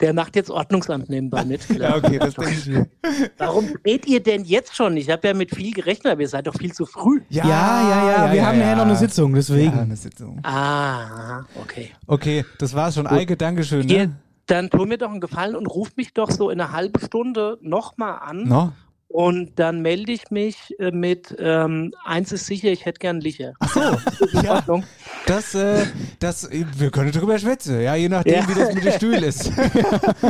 [0.01, 1.67] Der macht jetzt Ordnungsamt nebenbei mit.
[1.77, 2.87] ja, okay, das denke ich mir.
[3.37, 4.95] Warum dreht ihr denn jetzt schon?
[4.95, 7.21] Ich habe ja mit viel gerechnet, aber ihr seid doch viel zu früh.
[7.29, 8.33] Ja, ja, ja.
[8.33, 9.75] wir haben nachher noch eine Sitzung, deswegen.
[9.75, 10.39] Ja, eine Sitzung.
[10.43, 11.91] Ah, okay.
[12.07, 13.07] Okay, das war's schon.
[13.07, 13.85] Eike, Dankeschön.
[13.85, 14.15] Ne?
[14.49, 17.57] dann tu mir doch einen Gefallen und ruft mich doch so in einer halben Stunde
[17.61, 18.47] nochmal an.
[18.47, 18.73] No?
[19.07, 23.53] Und dann melde ich mich äh, mit, ähm, eins ist sicher, ich hätte gern Licher.
[23.59, 24.83] Ach so, In ja, Ordnung.
[25.25, 25.85] Das, äh,
[26.19, 28.47] das, wir können drüber schwätzen, ja, je nachdem, Ja.
[28.49, 29.51] wie das mit dem Stuhl ist.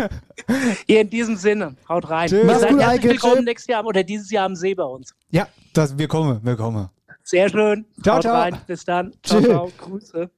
[0.87, 2.27] Ihr in diesem Sinne, haut rein.
[2.29, 2.43] Tschüss.
[2.45, 3.09] Mach's gut, herzlich Eike.
[3.09, 5.13] willkommen nächstes Jahr oder dieses Jahr am See bei uns.
[5.31, 6.89] ja, das, wir kommen, wir kommen.
[7.23, 7.85] Sehr schön.
[8.03, 8.35] Ciao, haut ciao.
[8.35, 8.57] rein.
[8.65, 9.13] Bis dann.
[9.23, 9.71] Ciao, ciao.
[9.77, 10.29] Grüße.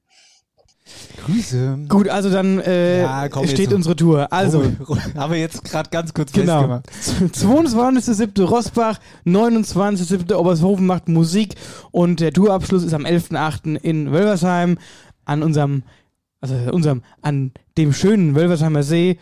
[1.24, 1.78] Grüße.
[1.88, 4.32] Gut, also dann äh, Ja, komm, steht unsere Tour.
[4.32, 6.82] Also, Ruhe, haben wir jetzt gerade ganz kurz genau.
[6.82, 7.76] festgemacht.
[7.76, 8.42] 22.07.
[8.44, 10.34] Rossbach, 29.07.
[10.34, 11.54] Obershofen macht Musik
[11.92, 13.76] und der Tourabschluss ist am 11.08.
[13.76, 14.78] in Wölversheim
[15.24, 15.84] an unserem,
[16.40, 19.18] also unserem, an dem schönen Wölversheimer See.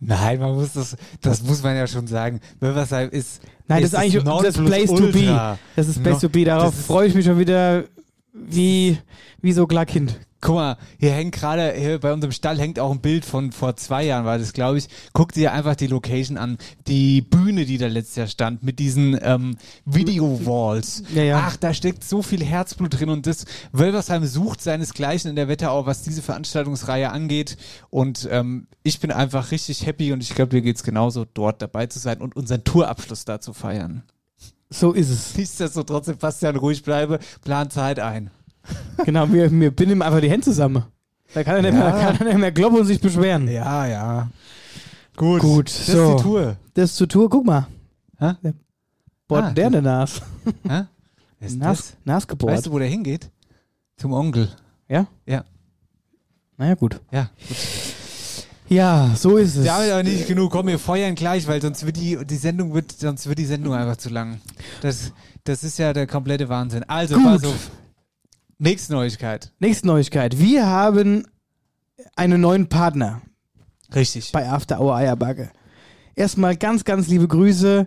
[0.00, 2.40] Nein, man muss das, das muss man ja schon sagen.
[2.60, 3.40] Wölversheim ist.
[3.68, 5.56] Nein, das ist eigentlich das Place to be.
[5.76, 6.44] Das ist Place No- to be.
[6.44, 7.84] Darauf ist- freue ich mich schon wieder
[8.34, 8.98] wie,
[9.40, 10.18] wie so klar Kind.
[10.40, 13.76] Guck mal, hier hängt gerade, hier bei unserem Stall hängt auch ein Bild von vor
[13.76, 14.88] zwei Jahren, war das, glaube ich.
[15.14, 16.58] Guck dir einfach die Location an.
[16.86, 21.04] Die Bühne, die da letztes Jahr stand, mit diesen ähm, Video-Walls.
[21.14, 21.44] Ja, ja.
[21.46, 25.86] Ach, da steckt so viel Herzblut drin und das Wölversheim sucht seinesgleichen in der Wetterau,
[25.86, 27.56] was diese Veranstaltungsreihe angeht.
[27.88, 31.86] Und ähm, ich bin einfach richtig happy und ich glaube, dir geht's genauso, dort dabei
[31.86, 34.02] zu sein und unseren Tourabschluss da zu feiern.
[34.74, 35.36] So ist es.
[35.36, 38.30] Nichtsdestotrotz, Bastian, ruhig bleibe, plan Zeit ein.
[39.04, 40.84] Genau, wir, wir binden ihm einfach die Hände zusammen.
[41.32, 41.90] Da kann er nicht, Ja.
[41.92, 43.46] mehr, kann er nicht mehr kloppen und sich beschweren.
[43.48, 44.28] Ja, ja.
[45.16, 45.40] Gut.
[45.42, 46.10] Gut, das so.
[46.10, 46.56] ist die Tour.
[46.74, 47.66] Das ist zur Tour, guck mal.
[48.18, 48.32] Hä?
[48.42, 48.54] Der
[49.28, 50.22] bohrt Ah, der eine Nas.
[50.66, 50.84] Hä?
[51.38, 51.94] Wer ist Nas?
[52.04, 52.52] Nas gebohrt.
[52.52, 53.30] Weißt du, wo der hingeht?
[53.96, 54.48] Zum Onkel.
[54.88, 55.06] ja?
[55.26, 55.44] Ja.
[56.56, 57.00] Naja, gut.
[57.12, 57.56] Ja, gut.
[58.68, 59.68] Ja, so ist es.
[59.68, 60.50] Haben aber nicht genug.
[60.52, 63.74] Komm, wir feuern gleich, weil sonst wird die, die Sendung wird, sonst wird die Sendung
[63.74, 64.40] einfach zu lang.
[64.80, 65.12] Das,
[65.44, 66.82] das ist ja der komplette Wahnsinn.
[66.84, 67.24] Also, Gut.
[67.24, 67.70] pass auf.
[68.58, 69.52] Nächste Neuigkeit.
[69.58, 70.38] Nächste Neuigkeit.
[70.38, 71.26] Wir haben
[72.16, 73.20] einen neuen Partner
[73.94, 74.32] Richtig.
[74.32, 75.50] bei After Hour Eierbacke.
[76.14, 77.86] Erstmal ganz, ganz liebe Grüße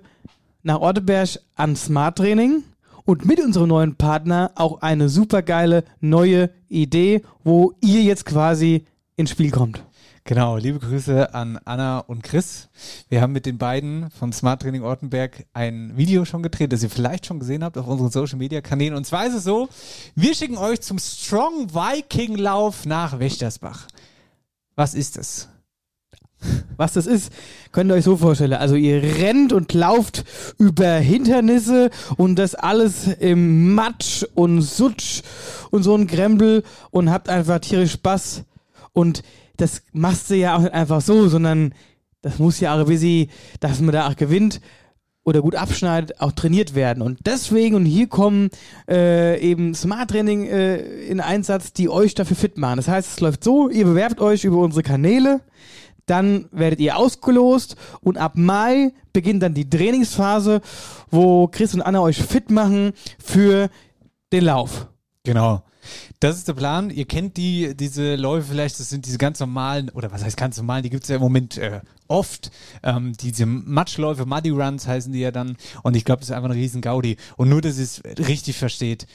[0.63, 2.63] nach Orteberg an Smart Training
[3.05, 8.85] und mit unserem neuen Partner auch eine super geile neue Idee, wo ihr jetzt quasi
[9.15, 9.81] ins Spiel kommt.
[10.27, 12.67] Genau, liebe Grüße an Anna und Chris.
[13.07, 16.89] Wir haben mit den beiden von Smart Training Ortenberg ein Video schon gedreht, das ihr
[16.89, 18.93] vielleicht schon gesehen habt auf unseren Social Media Kanälen.
[18.93, 19.69] Und zwar ist es so,
[20.15, 23.87] wir schicken euch zum Strong Viking Lauf nach Wächtersbach.
[24.75, 25.47] Was ist es?
[26.75, 27.31] Was das ist,
[27.71, 28.51] könnt ihr euch so vorstellen.
[28.51, 30.25] Also ihr rennt und lauft
[30.57, 35.21] über Hindernisse und das alles im Matsch und Sutsch
[35.71, 38.43] und so ein Krempel und habt einfach tierisch Spaß.
[38.91, 39.23] Und
[39.57, 41.73] das machst du ja auch nicht einfach so, sondern
[42.21, 44.61] das muss ja auch ein bisschen, dass man da auch gewinnt
[45.23, 47.03] oder gut abschneidet, auch trainiert werden.
[47.03, 48.49] Und deswegen, und hier kommen
[48.89, 52.77] äh, eben Smart Training äh, in Einsatz, die euch dafür fit machen.
[52.77, 55.41] Das heißt, es läuft so, ihr bewerbt euch über unsere Kanäle,
[56.05, 60.61] dann werdet ihr ausgelost und ab Mai beginnt dann die Trainingsphase,
[61.11, 63.69] wo Chris und Anna euch fit machen für
[64.31, 64.87] den Lauf.
[65.23, 65.61] Genau.
[66.19, 66.89] Das ist der Plan.
[66.89, 70.57] Ihr kennt die, diese Läufe vielleicht, das sind diese ganz normalen, oder was heißt ganz
[70.57, 72.51] normalen, die gibt es ja im Moment äh, oft.
[72.83, 75.57] Ähm, diese Matschläufe, Muddy Runs heißen die ja dann.
[75.83, 77.17] Und ich glaube, das ist einfach ein riesen Gaudi.
[77.35, 79.07] Und nur, dass ihr es richtig versteht.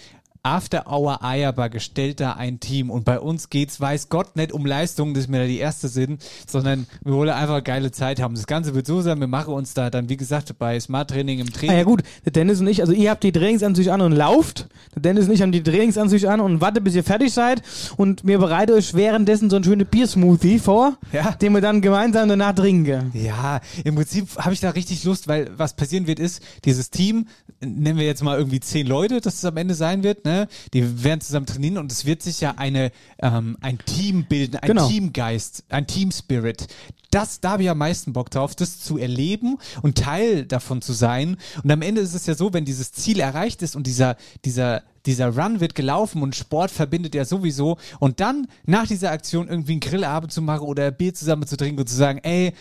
[0.44, 4.66] After Hour Eierbacke stellt da ein Team und bei uns geht's, weiß Gott, nicht um
[4.66, 8.34] Leistungen, dass wir da die Erste sind, sondern wir wollen einfach geile Zeit haben.
[8.34, 11.38] Das Ganze wird so sein, wir machen uns da dann, wie gesagt, bei Smart Training
[11.38, 11.76] im Ah Training.
[11.76, 14.66] ja gut, der Dennis und ich, also ihr habt die Trainingsanzüge an und lauft.
[14.96, 17.62] Der Dennis und ich haben die Trainingsanzüge an und wartet, bis ihr fertig seid.
[17.96, 21.30] Und mir bereite euch währenddessen so einen schönen Biersmoothie vor, Ja.
[21.32, 23.12] den wir dann gemeinsam danach trinken.
[23.14, 27.28] Ja, im Prinzip habe ich da richtig Lust, weil was passieren wird ist, dieses Team,
[27.60, 30.31] nennen wir jetzt mal irgendwie zehn Leute, dass es am Ende sein wird, ne?
[30.72, 32.90] Die werden zusammen trainieren und es wird sich ja eine,
[33.20, 34.88] ähm, ein Team bilden, ein Genau.
[34.88, 36.66] Teamgeist, ein Team-Spirit.
[37.10, 40.92] Das, da habe ich am meisten Bock drauf, das zu erleben und Teil davon zu
[40.94, 41.36] sein.
[41.62, 44.16] Und am Ende ist es ja so, wenn dieses Ziel erreicht ist und dieser,
[44.46, 47.76] dieser, dieser Run wird gelaufen und Sport verbindet ja sowieso.
[47.98, 51.80] Und dann nach dieser Aktion irgendwie einen Grillabend zu machen oder Bier zusammen zu trinken
[51.80, 52.54] und zu sagen, ey,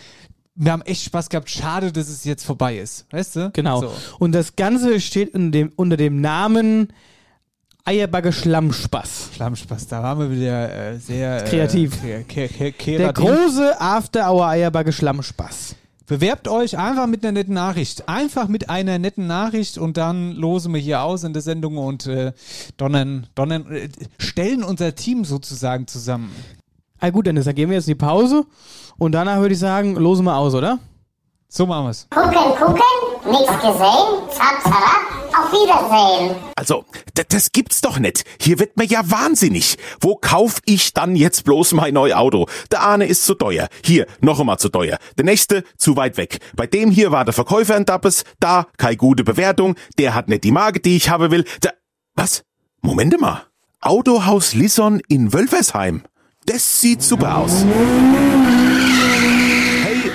[0.54, 3.06] wir haben echt Spaß gehabt, schade, dass es jetzt vorbei ist.
[3.10, 3.50] Weißt du?
[3.52, 3.80] Genau.
[3.80, 3.92] So.
[4.18, 6.92] Und das Ganze steht dem, unter dem Namen
[7.84, 9.30] Eierbagge Schlammspaß.
[9.34, 11.94] Schlammspaß, da waren wir wieder äh, sehr äh, Kreativ.
[12.02, 15.74] kre- kre- kre- Der große After Hour Eierbagge Schlammspaß.
[16.06, 18.08] Bewerbt euch einfach mit einer netten Nachricht.
[18.08, 22.06] Einfach mit einer netten Nachricht und dann losen wir hier aus in der Sendung und
[22.06, 22.32] äh,
[22.76, 26.30] donnern, donnern, äh, stellen unser Team sozusagen zusammen.
[27.00, 28.44] Ah gut, Dennis, dann gehen wir jetzt in die Pause
[28.98, 30.78] und danach würde ich sagen, losen wir aus, oder?
[31.48, 32.06] So machen wir's.
[32.10, 32.80] Gucken, gucken,
[33.30, 36.36] nichts gesehen, zap, zap, auf Wiedersehen.
[36.56, 36.84] Also,
[37.28, 38.24] das gibt's doch nicht.
[38.40, 39.78] Hier wird mir ja wahnsinnig.
[40.00, 42.46] Wo kauf ich dann jetzt bloß mein neues Auto?
[42.70, 43.68] Der eine ist zu teuer.
[43.84, 44.98] Hier, noch einmal zu teuer.
[45.16, 46.38] Der nächste zu weit weg.
[46.56, 48.24] Bei dem hier war der Verkäufer ein Dappes.
[48.40, 49.76] Da, keine gute Bewertung.
[49.98, 51.44] Der hat nicht die Marke, die ich haben will.
[51.60, 51.70] Da,
[52.14, 52.44] was?
[52.80, 53.42] Moment mal.
[53.80, 56.02] Autohaus Lisson in Wölfersheim.
[56.46, 57.64] Das sieht super aus.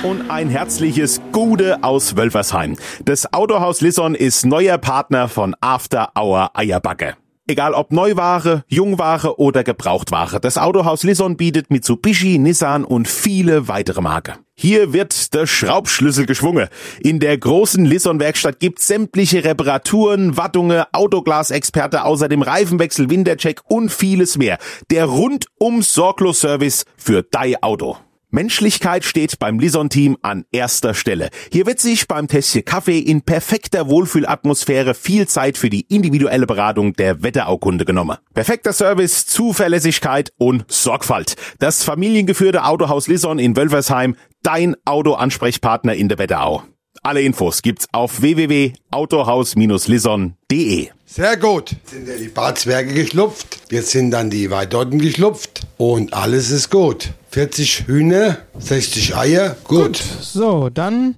[0.04, 2.76] Und ein herzliches Gude aus Wölfersheim.
[3.04, 7.16] Das Autohaus Lisson ist neuer Partner von After Hour Eierbacke.
[7.48, 14.02] Egal ob Neuware, Jungware oder Gebrauchtware, das Autohaus Lisson bietet Mitsubishi, Nissan und viele weitere
[14.02, 14.36] Marken.
[14.54, 16.68] Hier wird der Schraubschlüssel geschwungen.
[17.00, 24.58] In der großen Lisson-Werkstatt gibt's sämtliche Reparaturen, Wattungen, Autoglasexperte, außerdem Reifenwechsel, Wintercheck und vieles mehr.
[24.92, 27.98] Der rundum Sorglos-Service für dein Auto.
[28.30, 31.30] Menschlichkeit steht beim Lison-Team an erster Stelle.
[31.52, 36.94] Hier wird sich beim Tässchen Kaffee in perfekter Wohlfühlatmosphäre viel Zeit für die individuelle Beratung
[36.94, 38.18] der Wetteraukunde genommen.
[38.34, 41.36] Perfekter Service, Zuverlässigkeit und Sorgfalt.
[41.60, 46.64] Das familiengeführte Autohaus Lison in Wölfersheim, dein Autoansprechpartner in der Wetterau.
[47.04, 50.90] Alle Infos gibt's auf www.autohaus-lison.de.
[51.06, 51.76] Sehr gut.
[51.86, 53.60] Sind ja die Barzwerge geschlupft.
[53.72, 55.62] Jetzt sind dann die Weidotten geschlupft.
[55.78, 57.14] Und alles ist gut.
[57.32, 59.56] 40 Hühner, 60 Eier.
[59.64, 59.96] Gut.
[59.96, 61.16] So, dann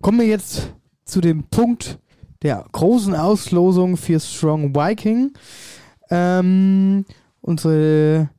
[0.00, 0.72] kommen wir jetzt
[1.04, 1.98] zu dem Punkt
[2.42, 5.32] der großen Auslosung für Strong Viking.
[6.10, 7.04] Ähm,
[7.40, 8.30] unsere,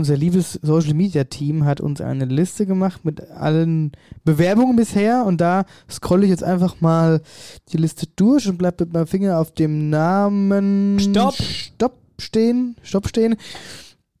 [0.00, 3.92] unser liebes Social Media Team hat uns eine Liste gemacht mit allen
[4.24, 7.20] Bewerbungen bisher und da scrolle ich jetzt einfach mal
[7.68, 11.34] die Liste durch und bleib mit meinem Finger auf dem Namen Stopp.
[11.34, 12.76] Stopp stehen.
[12.82, 13.36] Stopp stehen.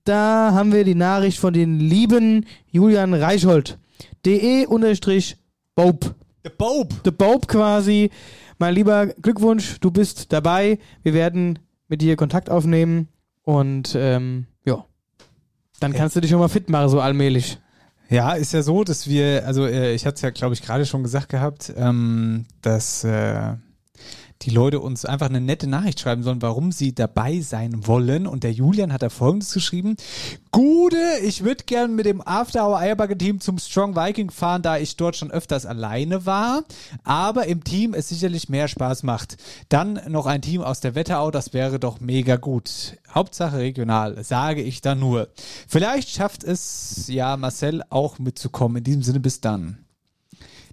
[0.04, 3.78] Da haben wir die Nachricht von den lieben Julian Reichhold.
[4.26, 5.38] de unterstrich
[5.74, 6.14] Bob.
[6.44, 6.92] The Bob.
[7.04, 8.10] The Bob quasi.
[8.58, 10.78] Mein lieber Glückwunsch, du bist dabei.
[11.02, 13.08] Wir werden mit dir Kontakt aufnehmen
[13.44, 14.84] und ähm, ja.
[15.80, 17.58] Dann kannst du dich schon mal fit machen, so allmählich.
[18.10, 20.84] Ja, ist ja so, dass wir, also äh, ich hatte es ja, glaube ich, gerade
[20.84, 23.54] schon gesagt gehabt, ähm, dass äh,
[24.42, 28.26] die Leute uns einfach eine nette Nachricht schreiben sollen, warum sie dabei sein wollen.
[28.26, 29.96] Und der Julian hat da folgendes geschrieben.
[30.50, 34.78] Gute, ich würde gern mit dem After Hour Eierbacke Team zum Strong Viking fahren, da
[34.78, 36.64] ich dort schon öfters alleine war.
[37.04, 39.36] Aber im Team es sicherlich mehr Spaß macht.
[39.68, 42.96] Dann noch ein Team aus der Wetterau, das wäre doch mega gut.
[43.14, 45.28] Hauptsache regional, sage ich da nur.
[45.68, 48.78] Vielleicht schafft es ja Marcel auch mitzukommen.
[48.78, 49.84] In diesem Sinne, bis dann.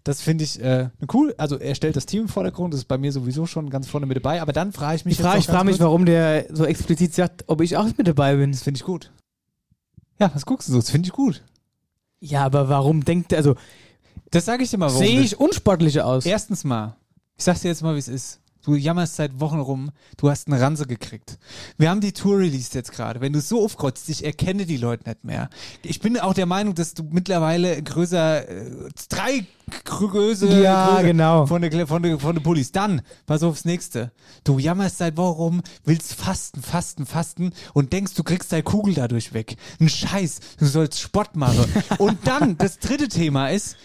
[0.08, 1.36] Das finde ich äh, cool.
[1.38, 4.06] Also er stellt das Team im Vordergrund, das ist bei mir sowieso schon ganz vorne
[4.06, 4.41] mit dabei.
[4.41, 7.60] Aber dann frage ich mich Ich frage ich mich, warum der so explizit sagt, ob
[7.60, 8.54] ich auch mit dabei bin.
[8.54, 9.12] Das finde ich gut.
[10.17, 10.80] Ja, was guckst du so?
[10.80, 11.43] Das finde ich gut.
[12.22, 13.56] Ja, aber warum denkt er, also
[14.32, 15.00] Das sage ich dir mal, warum.
[15.00, 16.26] sehe ich unsportlicher aus?
[16.26, 16.96] Erstens mal,
[17.36, 18.39] ich sag's dir jetzt mal, wie es ist.
[18.67, 21.39] Du jammerst seit Wochen rum, du hast eine Ranse gekriegt.
[21.77, 23.21] Wir haben die Tour released jetzt gerade.
[23.21, 25.49] Wenn du so aufkreuzt, ich erkenne die Leute nicht mehr.
[25.84, 29.45] Ich bin auch der Meinung, dass du mittlerweile größer, äh, drei
[29.86, 31.45] Größe Ja, Größe genau.
[31.45, 32.73] von der, von der, von der Pullis.
[32.73, 34.12] Dann, pass aufs nächste.
[34.43, 38.95] Du jammerst seit Wochen rum, willst fasten, fasten, fasten und denkst, du kriegst deine Kugel
[38.95, 39.56] dadurch weg.
[39.80, 41.71] Ein Scheiß, du sollst Sport machen.
[41.99, 43.77] und dann, das dritte Thema ist,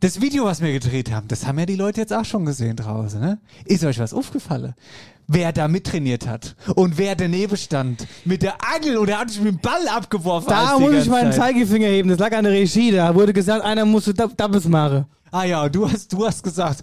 [0.00, 2.76] das Video, was wir gedreht haben, das haben ja die Leute jetzt auch schon gesehen
[2.76, 3.38] draußen, ne?
[3.64, 4.74] Ist euch was aufgefallen?
[5.26, 9.54] Wer da mittrainiert hat und wer daneben stand mit der Angel oder hat sich mit
[9.54, 10.48] dem Ball abgeworfen.
[10.48, 11.54] Da muss ich meinen Zeit.
[11.54, 12.08] Zeigefinger heben.
[12.08, 12.92] Das lag an der Regie.
[12.92, 15.04] Da wurde gesagt, einer musste Doubles machen.
[15.30, 16.82] Ah ja, du hast, du hast gesagt,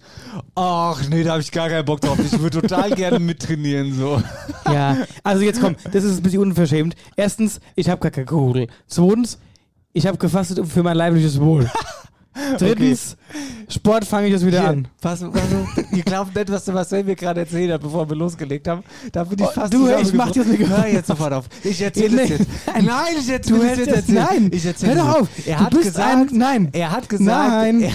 [0.53, 2.19] ach nee, da habe ich gar keinen Bock drauf.
[2.19, 4.21] Ich würde total gerne mittrainieren so.
[4.65, 6.95] Ja, also jetzt komm, das ist ein bisschen unverschämt.
[7.15, 8.67] Erstens, ich habe gar keine Kugel.
[8.85, 9.39] Zweitens,
[9.93, 11.69] ich habe gefastet für mein leibliches Wohl.
[12.57, 13.15] Drittens,
[13.69, 14.87] Sport fange ich jetzt wieder Hier, an.
[15.01, 15.41] Pass, pass,
[15.91, 18.83] ihr glaubt nicht, was der Marcel mir gerade erzählt hat, bevor wir losgelegt haben.
[19.11, 20.77] Da bin ich Oh, fast du, ich mach dir das Mikrofon.
[20.77, 21.45] Hör jetzt sofort auf.
[21.63, 22.47] Ich erzähle es jetzt.
[22.67, 22.87] nein.
[23.19, 24.09] Ich erzähle es jetzt.
[24.09, 24.49] nein.
[24.53, 25.27] Ich erzähle Hör doch auf.
[25.45, 26.69] Er hat gesagt, ein- nein.
[26.73, 27.81] Er hat gesagt, Nein.
[27.83, 27.91] Er,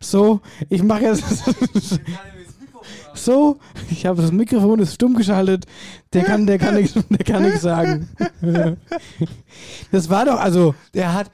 [0.00, 0.40] So,
[0.70, 1.22] ich mache jetzt.
[3.12, 3.58] So,
[3.90, 5.66] ich habe das Mikrofon ist stumm geschaltet.
[6.14, 8.08] Der kann, der kann nichts, der kann nichts sagen.
[9.92, 11.30] Das war doch, also er hat,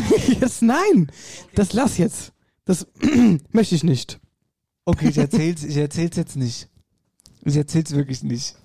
[0.40, 1.10] jetzt nein,
[1.54, 2.32] das lass jetzt.
[2.64, 2.86] Das
[3.52, 4.20] möchte ich nicht.
[4.84, 6.68] okay, ich erzähl's, ich erzähl's jetzt nicht.
[7.44, 8.56] Ich erzähl's wirklich nicht.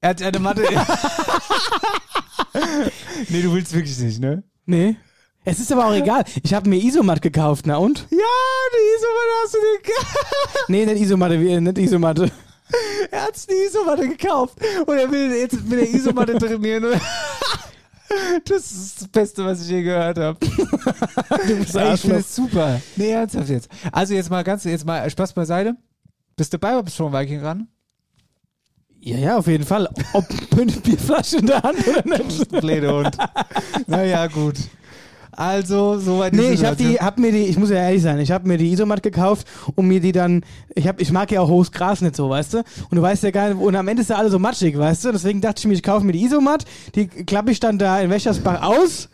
[0.00, 0.62] Er hat eine Mathe.
[3.28, 4.42] nee, du willst wirklich nicht, ne?
[4.66, 4.96] Nee.
[5.44, 6.24] Es ist aber auch egal.
[6.42, 8.06] Ich habe mir Isomat gekauft, na und?
[8.10, 8.16] Ja,
[8.72, 10.16] die Isomatte hast du dir gekauft.
[10.68, 12.30] Nee, nicht Isomatte, nicht Isomatte.
[13.10, 17.00] Er hat die Isomatte gekauft und er will jetzt mit der Isomatte trainieren.
[18.44, 20.38] Das ist das Beste, was ich je gehört habe.
[21.46, 21.98] Ey, ich Arschloch.
[21.98, 22.80] finde es super.
[22.96, 23.68] Nee, ernsthaft jetzt.
[23.92, 25.76] Also jetzt mal ganz, jetzt mal Spaß beiseite.
[26.36, 27.68] Bist du bist du schon Viking ran?
[28.98, 29.88] Ja, ja, auf jeden Fall.
[30.12, 32.50] Ob mit Bierflasche in der Hand oder nicht.
[32.50, 33.16] Blöde Hund.
[33.86, 34.56] naja, gut.
[35.32, 38.30] Also, soweit Nee, ich hab die, hab mir die, ich muss ja ehrlich sein, ich
[38.30, 41.48] habe mir die Isomat gekauft und mir die dann, ich hab, ich mag ja auch
[41.48, 42.58] hohes Gras nicht so, weißt du?
[42.58, 45.04] Und du weißt ja gar nicht, und am Ende ist ja alles so matschig, weißt
[45.04, 45.12] du?
[45.12, 46.64] Deswegen dachte ich mir, ich kaufe mir die Isomat,
[46.94, 49.08] die klappe ich dann da in Wäschersbach aus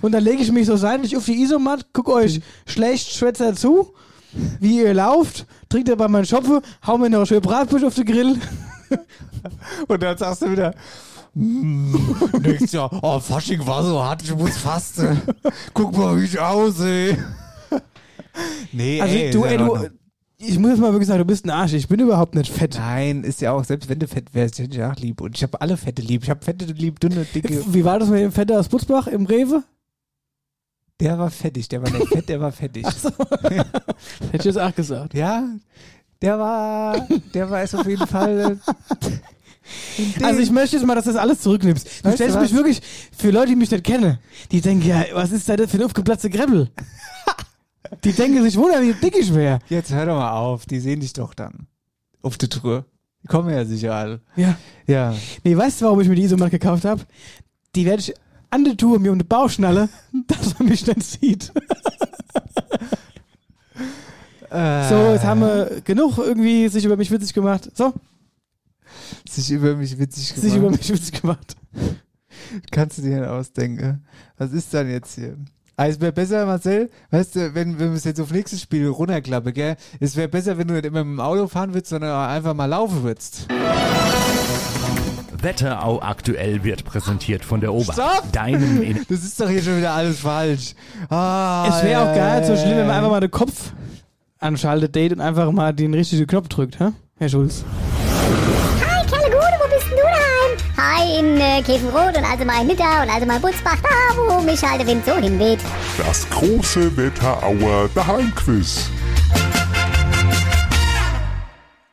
[0.00, 3.92] und dann lege ich mich so seitlich auf die Isomat, guck euch schlecht Schwätzer zu,
[4.60, 8.36] wie ihr lauft, trinkt dabei meinen Schopfe, hau mir noch schön Bratwurst auf den Grill.
[9.86, 10.72] Und dann sagst du wieder, "Hm,
[11.38, 15.20] nächstes Jahr, oh, Fasching war so hart, ich muss fasten.
[15.74, 17.16] Guck mal, wie ich aussehe.
[18.72, 19.88] Nee, Also ey, du, ey, du,
[20.40, 21.72] ich muss jetzt mal wirklich sagen, du bist ein Arsch.
[21.72, 22.76] Ich bin überhaupt nicht fett.
[22.78, 25.20] Nein, ist ja auch, selbst wenn du fett wärst, hätte ich auch lieb.
[25.20, 26.22] Und ich habe alle Fette lieb.
[26.22, 27.64] Ich habe Fette lieb, dünne, dicke.
[27.74, 29.64] Wie war das mit dem Fette aus Butzbach im Rewe?
[31.00, 32.84] Der war fettig, der war nicht fett, der war fettig.
[32.84, 33.66] Hätte
[34.32, 35.14] ich jetzt auch gesagt.
[35.14, 35.44] Ja,
[36.20, 38.58] der war, der war es auf jeden Fall.
[40.22, 41.86] Also ich möchte jetzt mal, dass du das alles zurücknimmst.
[41.86, 42.80] Du Weißt stellst du mich wirklich,
[43.16, 44.18] für Leute, die mich nicht kennen,
[44.50, 46.70] die denken, ja, was ist da denn für ein aufgeplatzter Grebbel?
[48.04, 49.58] die denken sich, wunder, wie dick ich wäre.
[49.68, 51.66] Jetzt hör doch mal auf, die sehen dich doch dann.
[52.22, 52.84] Auf die Truhe.
[53.22, 54.20] Die kommen ja sicher alle.
[54.36, 54.56] Ja.
[54.86, 55.14] Ja.
[55.44, 57.02] Nee, weißt du, warum ich mir die Isomat gekauft habe?
[57.74, 58.14] Die werde ich
[58.50, 59.88] an der Tour mir um die Bauchschnalle,
[60.26, 61.52] dass man mich nicht sieht.
[64.50, 67.70] Äh, So, jetzt haben wir genug irgendwie sich über mich witzig gemacht.
[67.74, 67.92] So,
[69.28, 70.42] sich über mich witzig gemacht.
[70.42, 71.56] sich über mich witzig gemacht.
[72.70, 74.04] Kannst du dir denn ausdenken?
[74.36, 75.36] Was ist dann jetzt hier?
[75.76, 78.88] Ah, es wäre besser, Marcel, weißt du, wenn, wenn wir es jetzt auf nächstes Spiel
[78.88, 79.76] runterklappen, gell?
[80.00, 82.64] Es wäre besser, wenn du nicht immer mit dem Auto fahren würdest, sondern einfach mal
[82.66, 83.46] laufen würdest.
[85.40, 87.92] Wetterau aktuell wird präsentiert von der Ober.
[87.92, 88.32] Stopp!
[88.32, 90.74] Deinem in Das ist doch hier schon wieder alles falsch.
[91.10, 93.72] Ah, Es wäre auch gar nicht so schlimm, wenn man einfach mal den Kopf
[94.40, 96.88] anschaltet, Date und einfach mal den richtigen Knopf drückt, hä?
[97.18, 97.64] Herr Schulz.
[101.18, 104.62] In Käfenrot und also mal in Nitter und also mal in Butzbach, da wo mich
[104.62, 105.60] halt der Wind so hinweht.
[105.96, 108.90] Das große Wetterauer Daheimquiz.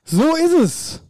[0.03, 1.01] So ist es.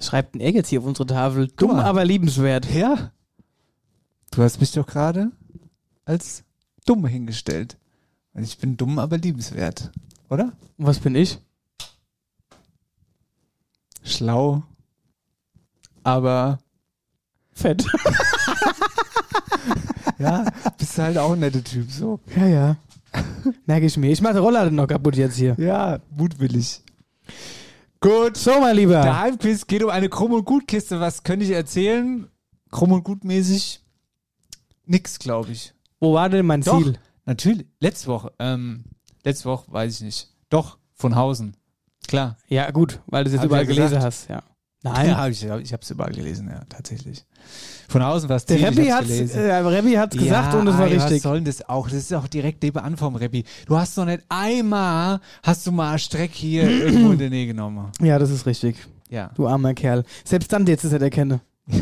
[0.00, 1.48] Schreibt ein Egg jetzt hier auf unsere Tafel.
[1.48, 1.84] Dumm, mal.
[1.84, 2.70] aber liebenswert.
[2.72, 3.10] Ja.
[4.30, 5.32] Du hast mich doch gerade
[6.04, 6.44] als
[6.86, 7.78] dumm hingestellt.
[8.34, 9.90] Und ich bin dumm, aber liebenswert.
[10.30, 10.52] Oder?
[10.76, 11.38] Und was bin ich?
[14.04, 14.62] Schlau.
[16.08, 16.58] Aber
[17.52, 17.84] Fett.
[20.18, 20.46] ja,
[20.78, 22.18] bist halt auch ein netter Typ so.
[22.34, 22.76] ja, ja.
[23.66, 24.10] Merke ich mir.
[24.10, 25.54] Ich mache Rollladen noch kaputt jetzt hier.
[25.58, 26.82] Ja, mutwillig.
[28.00, 28.38] Gut.
[28.38, 29.02] So, mein Lieber.
[29.02, 30.98] Der Heimquiz geht um eine Krumm- und Gutkiste.
[30.98, 32.26] Was könnte ich erzählen?
[32.70, 33.82] Krumm- und Gutmäßig?
[34.86, 35.74] Nix, glaube ich.
[36.00, 36.98] Wo war denn mein Doch, Ziel?
[37.26, 37.66] natürlich.
[37.80, 38.32] Letzte Woche.
[38.38, 38.84] Ähm,
[39.24, 40.28] letzte Woche weiß ich nicht.
[40.48, 41.54] Doch, von Hausen.
[42.06, 42.38] Klar.
[42.48, 44.28] Ja, gut, weil du es jetzt Hab überall ja gelesen hast.
[44.30, 44.42] Ja.
[44.82, 45.08] Nein.
[45.08, 47.24] Ja, ich, ich habe es überall gelesen, ja, tatsächlich.
[47.88, 49.40] Von außen war es Der hab's hat's, gelesen.
[49.40, 51.16] äh, gesagt und es war richtig.
[51.16, 51.86] Was soll denn das auch?
[51.88, 53.44] Das ist auch direkt nebenan vom Rappi.
[53.66, 57.46] Du hast doch nicht einmal, hast du mal eine Strecke hier irgendwo in der Nähe
[57.46, 57.90] genommen.
[58.00, 58.76] Ja, das ist richtig.
[59.08, 59.30] Ja.
[59.34, 60.04] Du armer Kerl.
[60.24, 61.40] Selbst dann jetzt ist er erkenne.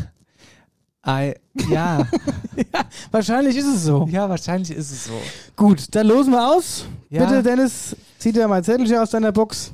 [1.03, 1.37] Ei,
[1.71, 2.05] ja.
[3.13, 4.09] Wahrscheinlich ist es so.
[4.11, 5.13] ja, wahrscheinlich ist es so.
[5.55, 6.85] Gut, dann losen wir aus.
[7.11, 7.25] Ja.
[7.25, 9.73] Bitte, Dennis, zieh dir mal ein Zettelchen aus deiner Box.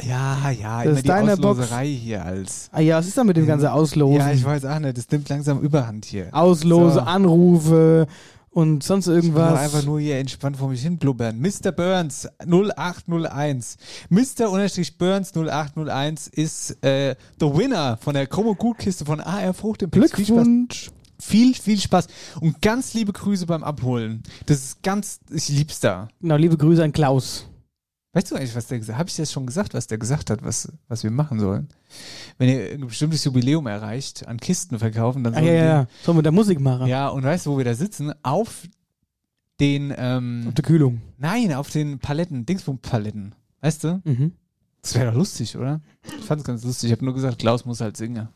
[0.00, 1.58] Ja, ja, Das immer ist die deine Box.
[1.60, 2.68] Ausloserei hier als.
[2.72, 4.16] Ah ja, was ist da mit dem ganzen Auslosen?
[4.16, 4.96] Ja, ich weiß auch nicht.
[4.96, 6.28] Das nimmt langsam Überhand hier.
[6.32, 7.00] Auslose, So.
[7.00, 8.06] Anrufe
[8.50, 9.58] und sonst Ich irgendwas.
[9.58, 11.38] einfach nur hier entspannt vor mich hin blubbern.
[11.40, 11.72] Mr.
[11.72, 13.76] Burns 0801.
[14.08, 14.50] Mr.
[14.50, 19.90] unterstrich Burns 0801 ist äh, the winner von der Chromo Gutkiste von AR Frucht im.
[19.90, 20.90] Glückwunsch.
[21.20, 22.08] Viel, viel Spaß.
[22.40, 24.22] Und ganz liebe Grüße beim Abholen.
[24.46, 26.08] Das ist ganz, ich lieb's da.
[26.20, 27.46] Genau, liebe Grüße an Klaus.
[28.14, 28.98] Weißt du eigentlich, was der gesagt hat?
[29.00, 31.68] Habe ich das schon gesagt, was der gesagt hat, was, was wir machen sollen?
[32.36, 35.68] Wenn ihr ein bestimmtes Jubiläum erreicht, an Kisten verkaufen, dann Ah, sollen ja, ja, die-
[35.68, 35.86] ja.
[36.04, 36.86] Sollen wir da Musik machen?
[36.88, 38.12] ja, und weißt du, wo wir da sitzen?
[38.22, 38.64] Auf
[39.60, 41.00] den, ähm, Auf der Kühlung.
[41.16, 43.34] nein, auf den Paletten, Dingsbum-Paletten.
[43.62, 44.02] Weißt du?
[44.04, 44.32] Mhm.
[44.82, 45.80] Das wäre doch lustig, oder?
[46.18, 46.90] Ich fand es ganz lustig.
[46.90, 48.28] Ich habe nur gesagt, Klaus muss halt singen.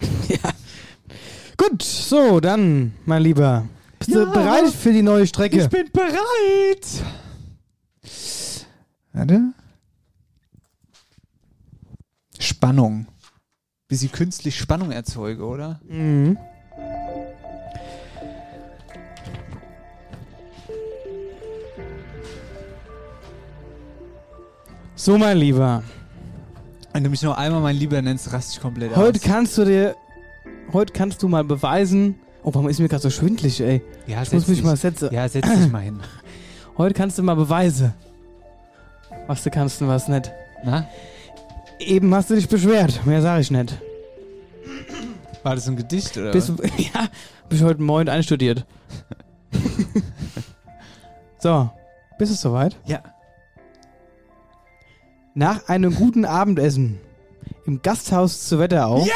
[1.56, 3.66] Gut, so, dann, mein Lieber.
[3.98, 4.24] Bist du Ja.
[4.24, 5.68] bereit für die neue Strecke?
[5.68, 6.86] bin bereit!
[9.12, 9.52] Warte.
[12.38, 13.06] Spannung.
[13.88, 15.80] Bis ich künstlich Spannung erzeuge, oder?
[15.88, 16.38] Mhm.
[24.94, 25.82] So, mein Lieber.
[26.92, 29.24] Wenn du mich noch einmal mein Lieber nennst, raste ich komplett Heute aus.
[29.24, 29.94] kannst du dir,
[30.72, 32.16] heute kannst du mal beweisen.
[32.42, 33.82] Oh, warum ist mir gerade so schwindlig, ey?
[34.06, 35.10] ja, Ich muss mich dich- mal setzen.
[35.12, 36.00] Ja, setz dich mal hin.
[36.76, 37.92] Heute kannst du mal beweisen,
[39.30, 40.32] was du kannst und was nicht.
[40.64, 40.88] Na?
[41.78, 43.80] Eben hast du dich beschwert, mehr sage ich nicht.
[45.44, 46.32] War das ein Gedicht, oder?
[46.32, 46.68] Bist, was?
[46.76, 47.06] ja,
[47.48, 48.66] ich heute Morgen einstudiert.
[51.38, 51.70] so,
[52.18, 52.76] bist du soweit?
[52.86, 53.02] Ja.
[55.34, 56.98] Nach einem guten Abendessen
[57.66, 59.04] im Gasthaus zu Wetterau.
[59.06, 59.14] Ja,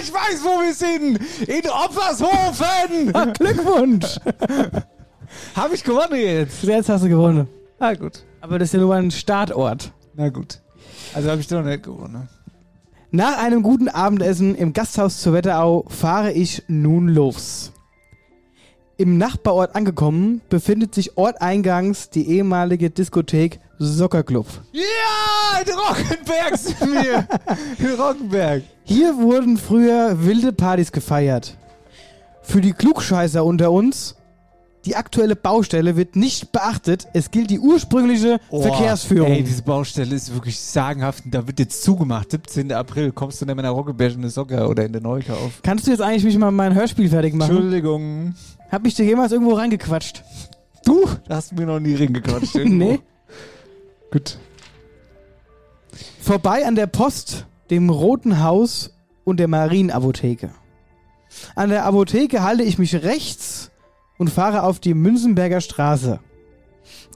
[0.00, 1.20] ich weiß, wo wir sind.
[1.46, 3.12] In Oppershofen.
[3.34, 4.18] Glückwunsch!
[5.54, 6.62] Habe ich gewonnen jetzt.
[6.62, 7.46] Jetzt hast du gewonnen.
[7.78, 8.24] Ah, gut.
[8.44, 9.92] Aber das ist ja nur ein Startort.
[10.12, 10.60] Na gut.
[11.14, 12.28] Also habe ich doch nicht gewonnen.
[13.10, 17.72] Nach einem guten Abendessen im Gasthaus zu Wetterau fahre ich nun los.
[18.98, 24.46] Im Nachbarort angekommen befindet sich orteingangs die ehemalige Diskothek Soccerclub.
[24.72, 27.26] Ja, in Rockenberg sind wir.
[27.78, 28.62] In Rockenberg.
[28.82, 31.56] Hier wurden früher wilde Partys gefeiert.
[32.42, 34.16] Für die Klugscheißer unter uns,
[34.84, 37.08] die aktuelle Baustelle wird nicht beachtet.
[37.14, 39.32] Es gilt die ursprüngliche Verkehrsführung.
[39.32, 41.24] Ey, diese Baustelle ist wirklich sagenhaft.
[41.24, 42.30] und Da wird jetzt zugemacht.
[42.30, 42.72] 17.
[42.72, 45.60] April kommst du dann mit einer Rockenberg in der Socker oder in der Neukauf.
[45.62, 47.50] Kannst du jetzt eigentlich mich mal mein Hörspiel fertig machen?
[47.50, 48.34] Entschuldigung.
[48.70, 50.22] Hab ich dir jemals irgendwo reingequatscht?
[50.84, 51.06] Du?
[51.28, 52.54] Da hast du mir noch nie reingequatscht.
[52.64, 53.00] nee.
[54.10, 54.38] Gut.
[56.20, 60.50] Vorbei an der Post, dem Roten Haus und der Marienapotheke.
[61.54, 63.70] An der Apotheke halte ich mich rechts
[64.18, 66.20] und fahre auf die Münzenberger Straße.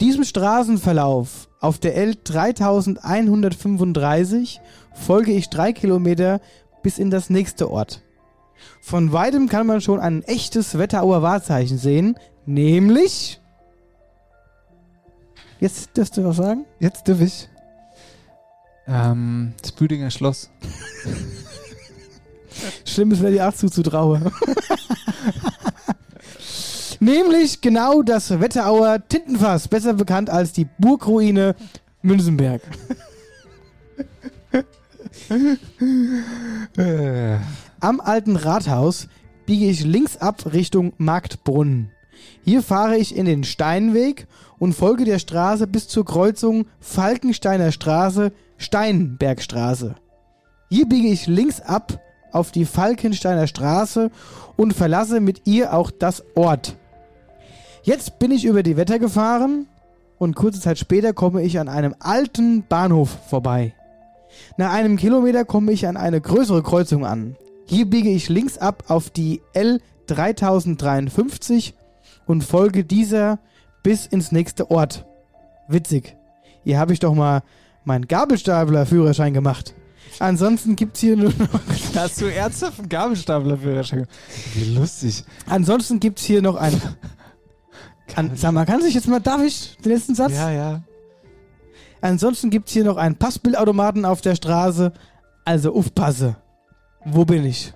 [0.01, 4.61] Diesem Straßenverlauf auf der L 3135
[4.95, 6.41] folge ich drei Kilometer
[6.83, 8.03] bis in das nächste Ort.
[8.81, 13.41] Von weitem kann man schon ein echtes Wetterauer Wahrzeichen sehen, nämlich.
[15.61, 16.65] Jetzt dürfst du was sagen?
[16.79, 17.49] Jetzt darf ich.
[18.87, 20.51] Ähm, das Büdinger Schloss.
[22.85, 24.33] Schlimm ist, wenn die 8 zuzutraue.
[27.01, 31.55] Nämlich genau das Wetterauer Tintenfass, besser bekannt als die Burgruine
[32.03, 32.63] Münzenberg.
[37.81, 39.09] Am alten Rathaus
[39.47, 41.91] biege ich links ab Richtung Marktbrunnen.
[42.45, 44.27] Hier fahre ich in den Steinweg
[44.59, 49.95] und folge der Straße bis zur Kreuzung Falkensteiner Straße, Steinbergstraße.
[50.71, 52.01] Hier biege ich links ab
[52.33, 54.11] auf die Falkensteiner Straße
[54.57, 56.77] und verlasse mit ihr auch das Ort.
[57.89, 59.67] Jetzt bin ich über die Wetter gefahren
[60.19, 63.73] und kurze Zeit später komme ich an einem alten Bahnhof vorbei.
[64.59, 67.35] Nach einem Kilometer komme ich an eine größere Kreuzung an.
[67.65, 71.73] Hier biege ich links ab auf die L 3053
[72.27, 73.39] und folge dieser
[73.83, 75.07] bis ins nächste Ort.
[75.67, 76.15] Witzig.
[76.65, 77.43] Hier habe ich doch mal
[77.85, 79.75] meinen Gabelstapler-Führerschein gemacht.
[80.19, 81.61] Ansonsten gibt's hier nur noch.
[81.95, 84.07] Hast du ernsthaft einen Gabelstapler-Führerschein?
[84.53, 85.25] Wie lustig.
[85.47, 86.79] Ansonsten gibt's hier noch ein.
[88.17, 90.33] An, sag mal, kann sich jetzt mal, darf ich den letzten Satz?
[90.33, 90.83] Ja, ja.
[92.01, 94.93] Ansonsten gibt's hier noch einen Passbildautomaten auf der Straße.
[95.45, 96.37] Also aufpasse.
[97.05, 97.73] Wo bin ich?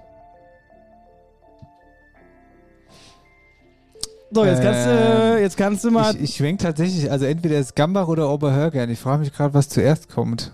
[4.34, 6.14] So, jetzt kannst, du, Ähm, jetzt kannst du mal.
[6.14, 8.88] Ich, ich schwenk tatsächlich, also entweder ist Gambach oder Oberhörgern.
[8.88, 10.52] Ich frage mich gerade, was zuerst kommt.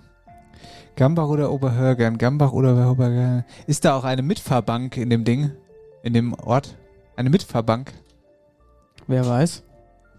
[0.96, 2.18] Gambach oder Oberhörgern?
[2.18, 3.44] Gambach oder Oberhörgern?
[3.68, 5.52] Ist da auch eine Mitfahrbank in dem Ding?
[6.02, 6.76] In dem Ort?
[7.14, 7.92] Eine Mitfahrbank?
[9.06, 9.62] Wer weiß?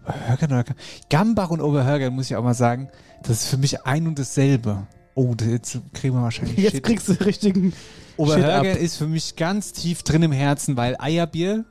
[0.04, 0.76] Oberhörgern oder Gam-
[1.08, 2.88] Gambach und Oberhörgern, muss ich auch mal sagen,
[3.22, 4.86] das ist für mich ein und dasselbe.
[5.14, 6.84] Oh, jetzt kriegen wir wahrscheinlich Jetzt Shit.
[6.84, 7.72] kriegst du richtigen.
[8.16, 11.64] Oberhörgern ist für mich ganz tief drin im Herzen, weil Eierbier,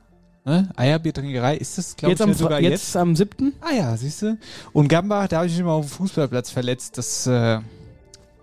[0.44, 0.68] ne?
[0.76, 2.70] Eierbiertrinkerei, ist das, glaube ich, Jetzt am, sogar jetzt?
[2.84, 3.54] jetzt am 7.
[3.60, 4.38] Ah ja, siehst du.
[4.72, 6.98] Und Gambach, da habe ich mich mal auf dem Fußballplatz verletzt.
[6.98, 7.58] Das äh,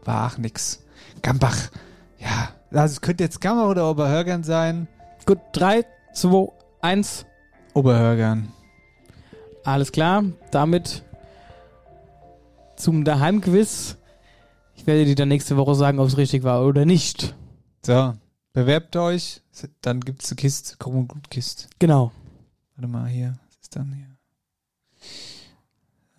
[0.04, 0.84] war auch nix.
[1.22, 1.58] Gambach,
[2.20, 2.50] ja.
[2.72, 4.88] Also es könnte jetzt Gambach oder Oberhörgern sein.
[5.26, 6.50] Gut, 3, 2,
[6.82, 7.26] 1.
[7.74, 8.52] Oberhörgern.
[9.68, 10.24] Alles klar.
[10.52, 11.04] Damit
[12.78, 13.98] zum Daheimquiz.
[14.76, 17.36] Ich werde dir dann nächste Woche sagen, ob es richtig war oder nicht.
[17.86, 18.14] So,
[18.54, 19.42] bewerbt euch.
[19.82, 21.68] Dann gibt's eine Kiste, Krumm und Gut Kiste.
[21.80, 22.14] Genau.
[22.78, 23.40] Warte mal hier.
[23.50, 24.08] Was ist dann hier?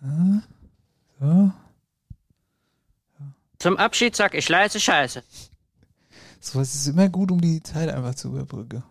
[0.07, 0.43] Ah,
[1.19, 1.51] so.
[3.57, 5.23] Zum Abschied sag ich leise Scheiße.
[6.39, 8.83] Sowas ist immer gut, um die Zeit einfach zu überbrücken.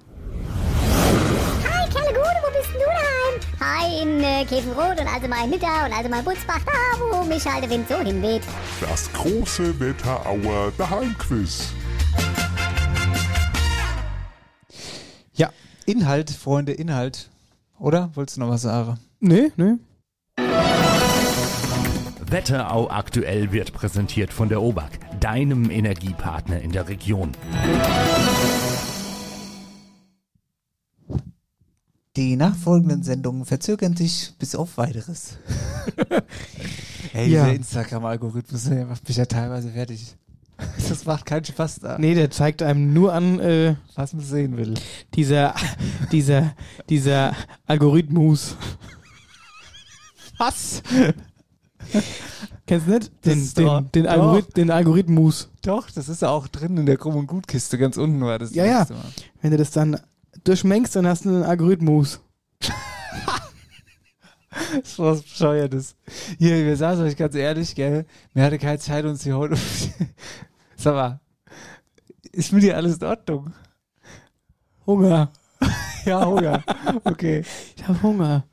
[4.03, 6.73] In äh, Käfenrot und also mein Nitter und also mein Butzbach, da
[7.11, 8.43] wo mich halt der Wind so hinweht.
[8.81, 11.73] Das große Wetterauer Daheimquiz.
[15.35, 15.51] Ja,
[15.87, 17.31] Inhalt, Freunde, Inhalt.
[17.79, 18.11] Oder?
[18.15, 18.99] Wolltest du noch was sagen?
[19.21, 19.75] Nee, nee.
[22.31, 27.33] Wetterau aktuell wird präsentiert von der OBAK, deinem Energiepartner in der Region.
[32.19, 35.39] Die nachfolgenden Sendungen verzögern sich bis auf weiteres.
[37.15, 37.45] Ey, Ja.
[37.45, 40.17] dieser Instagram-Algorithmus der macht mich ja teilweise fertig.
[40.89, 41.97] Das macht keinen Spaß da.
[41.99, 44.75] Nee, der zeigt einem nur an, äh, Was man sehen will.
[45.15, 45.55] dieser,
[46.11, 46.57] dieser,
[46.89, 47.37] dieser
[47.69, 48.57] Algorithmus.
[50.39, 50.83] Was?
[52.67, 53.13] Kennst du nicht?
[53.23, 54.07] Das Den, den, den.
[54.09, 55.51] Algorith den Algorithmus.
[55.63, 58.53] Doch, das ist ja auch drin in der Krumm- und Gutkiste, ganz unten war das.
[58.53, 58.81] Ja, ja.
[58.81, 59.05] letzte Mal.
[59.41, 60.01] Wenn du das dann
[60.45, 62.21] durchmengst, dann hast du einen Algorithmus.
[64.51, 65.95] Das ist was Bescheuertes.
[66.39, 69.57] Hier, wir sagen euch ganz ehrlich, gell, mir hatte keine Zeit, uns hier heute...
[70.77, 71.21] Sag mal,
[72.33, 73.53] ist mit dir alles in Ordnung?
[74.87, 75.33] Hunger.
[76.05, 76.65] Ja, Hunger.
[77.05, 77.45] Okay.
[77.77, 78.45] Ich hab Hunger.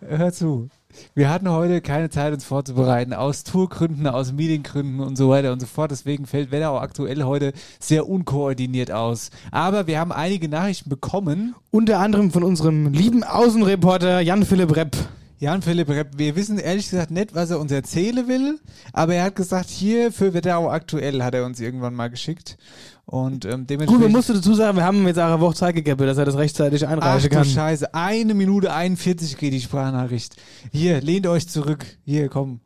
[0.00, 0.70] Hör zu.
[1.14, 5.60] Wir hatten heute keine Zeit, uns vorzubereiten, aus Tourgründen, aus Meetinggründen und so weiter und
[5.60, 5.90] so fort.
[5.90, 9.30] Deswegen fällt Wetterau aktuell heute sehr unkoordiniert aus.
[9.50, 11.54] Aber wir haben einige Nachrichten bekommen.
[11.70, 14.96] Unter anderem von unserem lieben Außenreporter Jan-Philipp Repp.
[15.42, 18.60] Jan-Philipp Repp, wir wissen ehrlich gesagt nicht, was er uns erzählen will,
[18.92, 22.56] aber er hat gesagt, hier für Wetterau aktuell hat er uns irgendwann mal geschickt.
[23.04, 24.04] Und ähm, Gut, dementsprechend.
[24.04, 26.36] man musste dazu sagen, wir haben jetzt auch eine Woche Zeit gegeben, dass er das
[26.36, 27.44] rechtzeitig Ach einreichen du kann.
[27.44, 30.36] Scheiße, eine Minute 41 geht die Sprachnachricht.
[30.70, 31.84] Hier, lehnt euch zurück.
[32.04, 32.60] Hier, komm.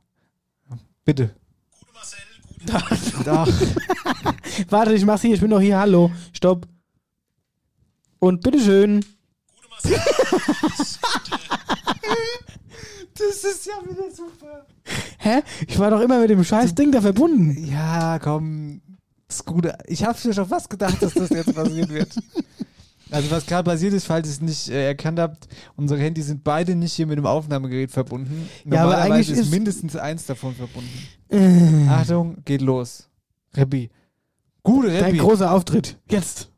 [1.05, 1.31] Bitte.
[3.25, 3.49] Doch.
[4.69, 6.11] Warte, ich mach's hier, ich bin noch hier, hallo.
[6.33, 6.67] Stopp.
[8.19, 9.05] Und bitteschön.
[13.19, 14.67] Das ist ja wieder super.
[15.19, 15.43] Hä?
[15.67, 17.67] Ich war doch immer mit dem scheiß Ding da verbunden.
[17.67, 18.83] Ja, komm.
[19.45, 19.69] Gut.
[19.87, 22.15] Ich habe mir schon fast gedacht, dass das jetzt passieren wird.
[23.09, 25.47] Also was gerade passiert ist, falls ihr es nicht äh, erkannt habt,
[25.77, 28.49] unsere Handys sind beide nicht hier mit dem Aufnahmegerät verbunden.
[28.65, 30.91] Ja, aber eigentlich ist, ist- mindestens eins davon verbunden.
[31.29, 31.87] Äh.
[31.89, 33.09] Achtung, geht los.
[33.55, 33.91] Reppi.
[34.65, 35.19] Gute Dein Reppi.
[35.19, 36.01] großer Auftritt.
[36.11, 36.51] Jetzt.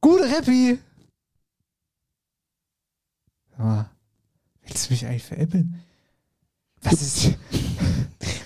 [0.00, 0.80] Gute Reppi.
[3.56, 3.84] Ah,
[4.64, 5.80] willst du mich eigentlich veräppeln?
[6.82, 7.34] Was ist...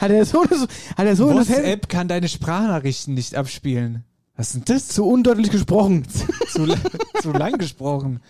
[0.04, 0.62] Hat er so das,
[0.96, 4.04] hat er so das Handy WhatsApp kann deine Sprachnachrichten nicht abspielen.
[4.36, 4.94] Was ist denn das?
[4.94, 6.06] so undeutlich gesprochen?
[6.08, 6.66] zu,
[7.22, 8.20] zu lang gesprochen.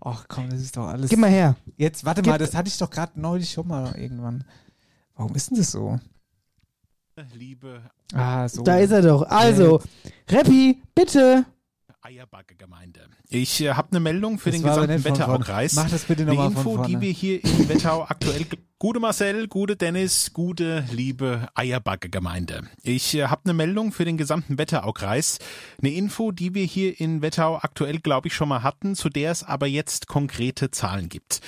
[0.00, 1.10] Ach komm, das ist doch alles.
[1.10, 1.56] Gib mal her.
[1.76, 4.44] Jetzt, warte Gib- mal, das hatte ich doch gerade neulich schon mal irgendwann.
[5.16, 5.98] Warum ist denn das so?
[7.34, 7.80] Liebe
[8.12, 8.62] Ah, so.
[8.62, 9.22] Da ist er doch.
[9.22, 9.80] Also,
[10.28, 11.44] Reppi, bitte.
[12.06, 13.08] Eierbacke-Gemeinde.
[13.28, 15.04] Ich äh, habe eine Meldung für Das den gesamten.
[15.04, 15.74] Wetteraukreis.
[15.74, 18.46] Mach das bitte noch Eine mal von Info, die wir hier in Wetterau aktuell.
[18.78, 22.62] Gute Marcel, gute Dennis, gute liebe Eierbacke-Gemeinde.
[22.82, 25.38] Ich äh, habe eine Meldung für den gesamten Wetteraukreis.
[25.82, 29.32] Eine Info, die wir hier in Wetterau aktuell, glaube ich, schon mal hatten, zu der
[29.32, 31.40] es aber jetzt konkrete Zahlen gibt.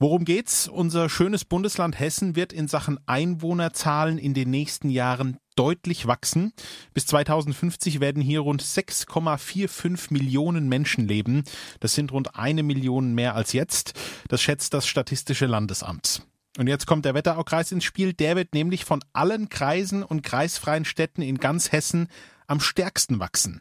[0.00, 0.66] Worum geht's?
[0.66, 6.54] Unser schönes Bundesland Hessen wird in Sachen Einwohnerzahlen in den nächsten Jahren deutlich wachsen.
[6.94, 11.44] Bis 2050 werden hier rund 6,45 Millionen Menschen leben.
[11.80, 13.92] Das sind rund eine Million mehr als jetzt.
[14.28, 16.22] Das schätzt das Statistische Landesamt.
[16.56, 18.14] Und jetzt kommt der Wetteraukreis ins Spiel.
[18.14, 22.08] Der wird nämlich von allen Kreisen und kreisfreien Städten in ganz Hessen
[22.46, 23.60] am stärksten wachsen.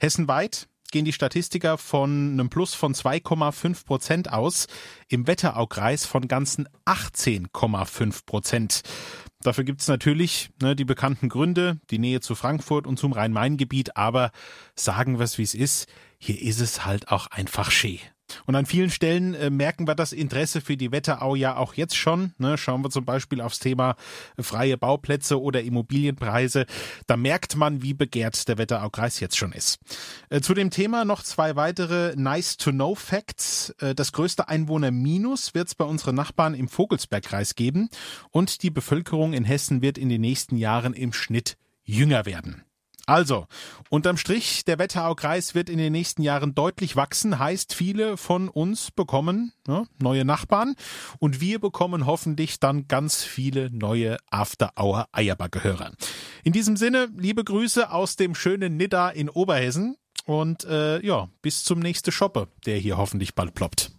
[0.00, 4.66] Hessenweit gehen die Statistiker von einem Plus von 2,5 Prozent aus,
[5.08, 8.82] im Wetteraukreis von ganzen 18,5 Prozent.
[9.42, 14.32] Dafür gibt's natürlich ne, die bekannten Gründe, die Nähe zu Frankfurt und zum Rhein-Main-Gebiet, aber
[14.74, 18.00] sagen wir es, wie es ist, hier ist es halt auch einfach schee.
[18.46, 21.96] Und an vielen Stellen äh, merken wir das Interesse für die Wetterau ja auch jetzt
[21.96, 22.32] schon.
[22.38, 22.58] Ne?
[22.58, 23.96] Schauen wir zum Beispiel aufs Thema
[24.36, 26.66] äh, freie Bauplätze oder Immobilienpreise.
[27.06, 29.78] Da merkt man, wie begehrt der Wetteraukreis jetzt schon ist.
[30.30, 33.70] Äh, zu dem Thema noch zwei weitere Nice-to-Know-Facts.
[33.80, 37.88] Äh, das größte Einwohner-Minus wird es bei unseren Nachbarn im Vogelsbergkreis geben.
[38.30, 42.62] Und die Bevölkerung in Hessen wird in den nächsten Jahren im Schnitt jünger werden.
[43.08, 43.46] Also,
[43.88, 48.90] unterm Strich, der Wetteraukreis wird in den nächsten Jahren deutlich wachsen, heißt, viele von uns
[48.90, 50.74] bekommen ne, neue Nachbarn
[51.18, 55.92] und wir bekommen hoffentlich dann ganz viele neue After-Hour Eierbacke-Hörer.
[56.44, 59.96] In diesem Sinne, liebe Grüße aus dem schönen Nidda in Oberhessen
[60.26, 63.90] und äh, ja, bis zum nächsten Shoppe, der hier hoffentlich bald ploppt.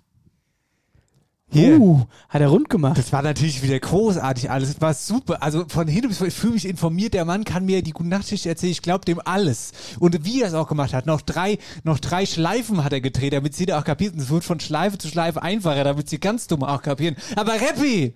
[1.52, 1.80] Hier.
[1.80, 2.98] Uh, hat er rund gemacht.
[2.98, 4.74] Das war natürlich wieder großartig alles.
[4.74, 5.42] Das war super.
[5.42, 7.16] Also von hinten bis vorne, ich fühle mich informiert.
[7.16, 8.72] Der Mann kann mir die gute Nachtschicht erzählen.
[8.72, 9.72] Ich glaube dem alles.
[10.00, 11.08] Und wie er es auch gemacht hat.
[11.08, 14.14] Noch drei, noch drei Schleifen hat er gedreht, damit sie da auch kapiert.
[14.14, 17.16] Und es wird von Schleife zu Schleife einfacher, damit sie ganz dumm auch kapieren.
[17.36, 18.14] Aber Reppi!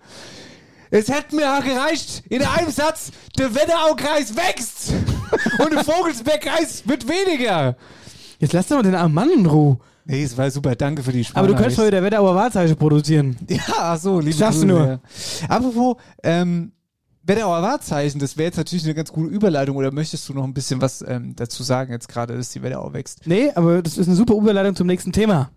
[0.92, 4.94] Es hätte mir auch gereicht, in einem Satz, der Wetteraukreis wächst
[5.58, 7.76] und der Vogelsbergkreis wird weniger.
[8.38, 9.80] Jetzt lass doch mal den armen Mann in Ruhe.
[10.06, 13.38] Nee, es war super, danke für die Aber du könntest heute der Wetterauer Wahrzeichen produzieren.
[13.48, 14.86] Ja, ach so, liebe du Grüße, nur.
[14.88, 15.00] Ja.
[15.48, 16.72] Apropos, ähm,
[17.24, 20.54] Wetterauer Wahrzeichen, das wäre jetzt natürlich eine ganz gute Überleitung, oder möchtest du noch ein
[20.54, 23.22] bisschen was ähm, dazu sagen, jetzt gerade, dass die Wetterau wächst?
[23.26, 25.50] Nee, aber das ist eine super Überleitung zum nächsten Thema.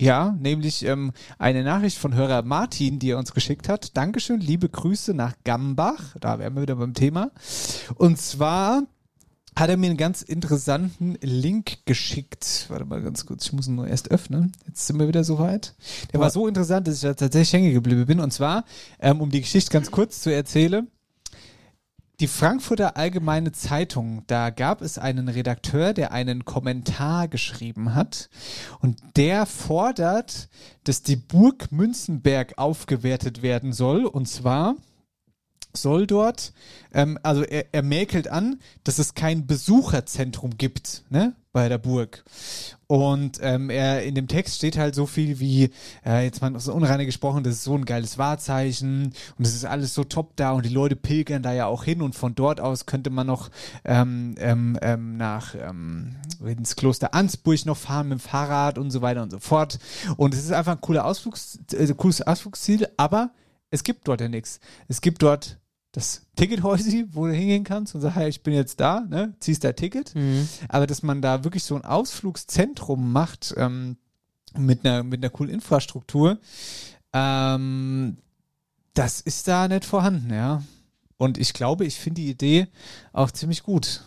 [0.00, 3.96] Ja, nämlich ähm, eine Nachricht von Hörer Martin, die er uns geschickt hat.
[3.96, 6.16] Dankeschön, liebe Grüße nach Gambach.
[6.20, 7.30] Da wären wir wieder beim Thema.
[7.96, 8.82] Und zwar
[9.58, 12.66] hat er mir einen ganz interessanten Link geschickt.
[12.68, 14.52] Warte mal ganz kurz, ich muss ihn nur erst öffnen.
[14.66, 15.74] Jetzt sind wir wieder soweit.
[16.12, 18.20] Der war so interessant, dass ich da tatsächlich hängen geblieben bin.
[18.20, 18.64] Und zwar,
[19.00, 20.88] ähm, um die Geschichte ganz kurz zu erzählen,
[22.20, 28.28] die Frankfurter Allgemeine Zeitung, da gab es einen Redakteur, der einen Kommentar geschrieben hat
[28.80, 30.48] und der fordert,
[30.82, 34.74] dass die Burg Münzenberg aufgewertet werden soll und zwar
[35.72, 36.52] soll dort,
[36.92, 42.24] ähm, also er, er mäkelt an, dass es kein Besucherzentrum gibt, ne, bei der Burg.
[42.86, 45.70] Und ähm, er in dem Text steht halt so viel wie,
[46.06, 49.64] äh, jetzt mal so unreine gesprochen, das ist so ein geiles Wahrzeichen und es ist
[49.64, 52.60] alles so top da und die Leute pilgern da ja auch hin und von dort
[52.60, 53.50] aus könnte man noch
[53.84, 59.02] ähm, ähm, ähm, nach ähm, ins Kloster Ansburg noch fahren mit dem Fahrrad und so
[59.02, 59.78] weiter und so fort.
[60.16, 63.30] Und es ist einfach ein cooler Ausflugs, äh, cooles Ausflugsziel, aber
[63.70, 64.60] es gibt dort ja nichts.
[64.88, 65.58] Es gibt dort
[65.92, 69.34] das Tickethäusi, wo du hingehen kannst und sagst, hey, ich bin jetzt da, ne?
[69.40, 70.14] ziehst dein Ticket.
[70.14, 70.48] Mhm.
[70.68, 73.96] Aber dass man da wirklich so ein Ausflugszentrum macht ähm,
[74.56, 76.38] mit, einer, mit einer coolen Infrastruktur,
[77.12, 78.18] ähm,
[78.94, 80.62] das ist da nicht vorhanden, ja.
[81.16, 82.68] Und ich glaube, ich finde die Idee
[83.12, 84.02] auch ziemlich gut.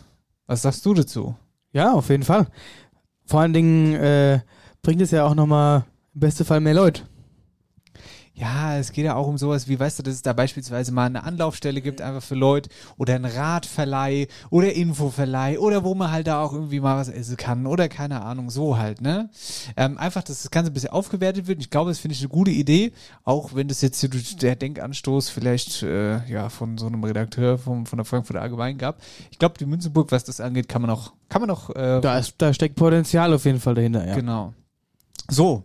[0.45, 1.36] Was sagst du dazu?
[1.74, 2.47] Ja, auf jeden Fall.
[3.26, 4.41] Vor allen Dingen äh,
[4.82, 7.03] bringt es ja auch nochmal im besten Fall mehr Leute.
[8.42, 11.06] Ja, es geht ja auch um sowas wie, weißt du, dass es da beispielsweise mal
[11.06, 16.26] eine Anlaufstelle gibt, einfach für Leute oder ein Radverleih oder Infoverleih oder wo man halt
[16.26, 19.30] da auch irgendwie mal was essen kann oder keine Ahnung, so halt, ne?
[19.78, 21.60] Ähm, einfach, dass das Ganze ein bisschen aufgewertet wird.
[21.60, 22.94] Ich glaube, das finde ich eine gute Idee,
[23.26, 24.02] auch wenn das jetzt
[24.42, 28.98] der Denkanstoß vielleicht äh, ja von so einem Redakteur vom, von der Frankfurter Allgemein gab.
[29.30, 32.18] Ich glaube, die Münzenburg, was das angeht, kann man auch, kann man auch äh, Da,
[32.18, 34.16] ist, da steckt Potenzial auf jeden Fall dahinter, ja.
[34.16, 34.56] Genau.
[35.30, 35.64] So.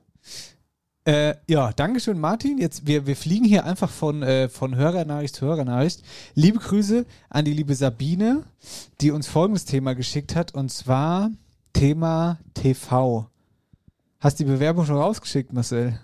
[1.07, 2.59] Äh, ja, Dankeschön, Martin.
[2.59, 6.03] Jetzt, wir, wir fliegen hier einfach von, äh, von Hörernachricht zu Hörernachricht.
[6.35, 8.43] Liebe Grüße an die liebe Sabine,
[9.01, 11.31] die uns folgendes Thema geschickt hat, und zwar
[11.73, 13.31] Thema TV.
[14.19, 15.97] Hast die Bewerbung schon rausgeschickt, Marcel?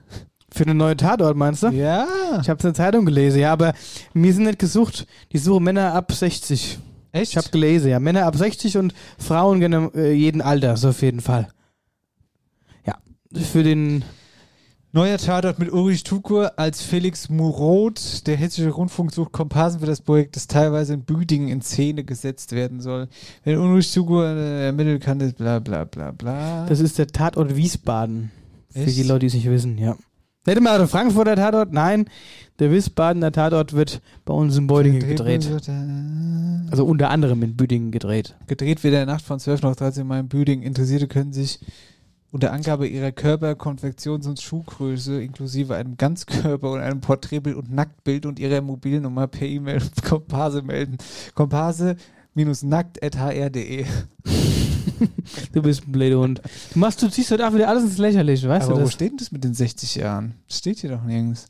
[0.53, 1.71] Für eine neue Tatort, meinst du?
[1.71, 2.07] Ja.
[2.41, 3.75] Ich habe es in der Zeitung gelesen, ja, aber
[4.15, 5.09] mir sind nicht gesucht.
[5.33, 6.79] Die suchen Männer ab 60.
[7.11, 7.33] Echt?
[7.33, 7.99] Ich habe gelesen, ja.
[7.99, 9.61] Männer ab 60 und Frauen
[9.97, 11.49] äh, jeden Alters, auf jeden Fall.
[12.87, 12.99] Ja,
[13.35, 14.05] für den
[14.95, 18.27] Neuer Tatort mit Ulrich Tukur als Felix Muroth.
[18.27, 22.53] Der Hessische Rundfunk sucht Komparsen für das Projekt, das teilweise in Büdingen in Szene gesetzt
[22.53, 23.09] werden soll.
[23.43, 26.67] Wenn Ulrich Tukur äh, ermitteln kann, ist bla bla bla bla.
[26.67, 28.33] Das ist der Tatort Wiesbaden.
[28.69, 28.99] Für Echt?
[28.99, 29.97] die Leute, die es nicht wissen, ja.
[30.45, 32.05] Nicht immer der Frankfurter Tatort, nein.
[32.59, 35.49] Der Wiesbadener Tatort wird bei uns in Beudingen gedreht.
[36.71, 38.35] Also unter anderem in Büdingen gedreht.
[38.47, 40.63] Gedreht wird der Nacht von 12 nach 13 Mal in Büdingen.
[40.63, 41.61] Interessierte können sich
[42.33, 48.27] unter Angabe ihrer Körper-, Konfektions- und Schuhgröße inklusive einem Ganzkörper und einem Porträtbild und Nacktbild
[48.27, 50.97] und ihrer Mobilnummer per E-Mail Komparse melden.
[51.35, 53.87] Komparse-nackt.hr.de
[55.53, 56.41] Du bist ein blöder Hund.
[56.73, 58.95] Du machst, du ziehst heute auch wieder alles ins Lächerliche, weißt Aber du wo das?
[58.95, 60.35] steht denn das mit den 60 Jahren?
[60.49, 61.47] Das steht hier doch nirgends.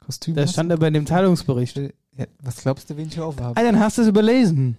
[0.00, 0.34] Kostüm.
[0.34, 1.76] Das stand aber in dem Teilungsbericht.
[1.76, 3.60] Ja, was glaubst du, wen ich aufhabe?
[3.60, 4.78] Ah, dann hast du es überlesen.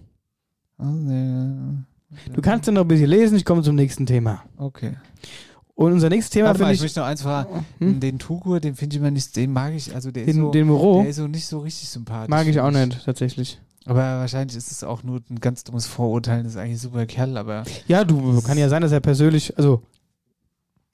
[2.32, 4.42] Du kannst dann noch ein bisschen lesen, ich komme zum nächsten Thema.
[4.56, 4.96] Okay.
[5.74, 6.82] Und unser nächstes Thema finde ich ich.
[6.82, 7.64] möchte noch eins fragen.
[7.78, 8.00] Hm?
[8.00, 10.50] Den Tugur, den finde ich immer nicht, den mag ich, also der Den- ist so,
[10.50, 11.00] den Moreau?
[11.02, 12.28] der ist so nicht so richtig sympathisch.
[12.28, 13.60] Mag ich auch nicht, tatsächlich.
[13.86, 17.06] Aber wahrscheinlich ist es auch nur ein ganz dummes Vorurteil, das ist eigentlich ein super
[17.06, 19.82] Kerl, aber Ja, du, kann ja sein, dass er persönlich, also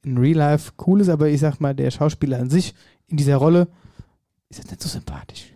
[0.05, 2.75] in Real Life cool ist, aber ich sag mal, der Schauspieler an sich
[3.09, 3.67] in dieser Rolle
[4.51, 5.53] ist jetzt nicht so sympathisch.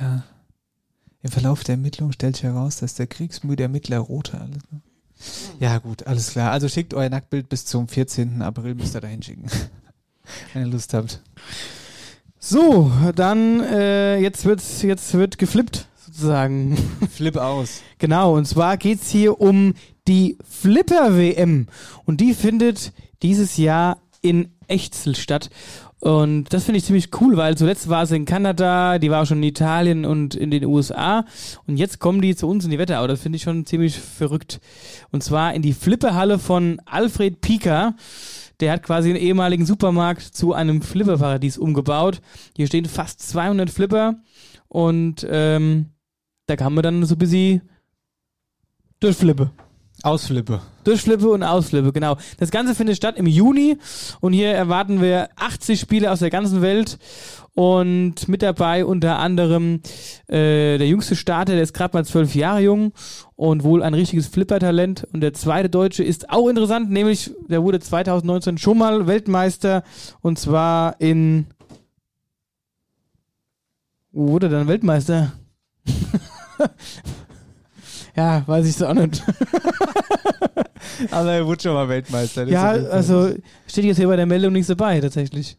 [0.00, 0.24] ja.
[1.22, 4.62] Im Verlauf der Ermittlung stellt sich heraus, dass der kriegsmüde Ermittler rote alles.
[4.70, 4.80] Ne?
[5.58, 6.50] Ja, gut, alles klar.
[6.50, 8.40] Also schickt euer Nacktbild bis zum 14.
[8.40, 9.44] April, müsst ihr da hinschicken.
[10.52, 11.20] Wenn ihr Lust habt.
[12.38, 16.78] So, dann äh, jetzt wird's, jetzt wird geflippt sozusagen.
[17.10, 17.82] Flip aus.
[17.98, 19.74] Genau, und zwar geht's hier um
[20.08, 21.66] die Flipper WM
[22.06, 22.92] und die findet
[23.22, 25.50] dieses Jahr in Echzel statt.
[26.00, 29.26] Und das finde ich ziemlich cool, weil zuletzt war sie in Kanada, die war auch
[29.26, 31.26] schon in Italien und in den USA.
[31.66, 33.06] Und jetzt kommen die zu uns in die Wetterau.
[33.06, 34.60] Das finde ich schon ziemlich verrückt.
[35.12, 37.94] Und zwar in die Flipperhalle von Alfred Pieker.
[38.60, 42.22] Der hat quasi einen ehemaligen Supermarkt zu einem Flipperparadies umgebaut.
[42.56, 44.16] Hier stehen fast 200 Flipper.
[44.68, 45.90] Und ähm,
[46.46, 47.62] da kann man dann so ein bisschen
[49.00, 49.50] durchflippe.
[50.02, 50.60] Ausflippe.
[50.84, 52.16] Durchflippe und Ausflippe, genau.
[52.38, 53.76] Das Ganze findet statt im Juni
[54.20, 56.98] und hier erwarten wir 80 Spiele aus der ganzen Welt
[57.54, 59.80] und mit dabei unter anderem
[60.28, 62.92] äh, der jüngste Starter, der ist gerade mal zwölf Jahre jung
[63.36, 65.06] und wohl ein richtiges Flipper-Talent.
[65.12, 69.82] Und der zweite Deutsche ist auch interessant, nämlich der wurde 2019 schon mal Weltmeister
[70.22, 71.46] und zwar in
[74.12, 75.32] wo wurde er dann Weltmeister?
[78.20, 79.22] ja, weiß ich so auch nicht.
[81.10, 82.46] Aber er wurde schon mal Weltmeister.
[82.46, 83.30] Ja, also
[83.66, 85.56] steht jetzt hier bei der Meldung nichts dabei, tatsächlich.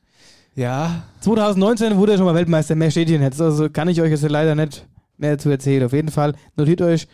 [0.55, 1.03] Ja.
[1.21, 3.39] 2019 wurde er schon mal Weltmeister, mehr steht hier nicht.
[3.39, 4.85] Also kann ich euch jetzt leider nicht
[5.17, 5.83] mehr zu erzählen.
[5.85, 7.07] Auf jeden Fall notiert euch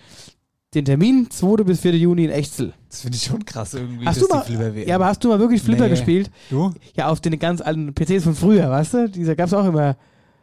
[0.74, 1.64] den Termin, 2.
[1.64, 1.96] bis 4.
[1.98, 2.74] Juni in Echzel.
[2.90, 4.06] Das finde ich schon krass irgendwie.
[4.06, 5.92] Hast dass du mal, ja, aber hast du mal wirklich Flipper Nee.
[5.92, 6.30] gespielt?
[6.50, 6.74] Du?
[6.96, 9.10] Ja, auf den ganz alten PCs von früher, weißt du?
[9.10, 9.96] Dieser gab's auch immer.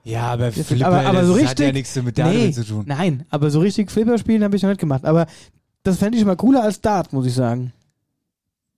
[0.04, 2.52] Ja, aber Das- Flipper, aber, aber das so hat richtig, ja nichts mit damit nee,
[2.52, 2.84] zu tun.
[2.86, 5.04] Nein, aber so richtig Flipper spielen habe ich noch nicht gemacht.
[5.04, 5.26] Aber
[5.82, 7.72] das fände ich mal cooler als Dart, muss ich sagen.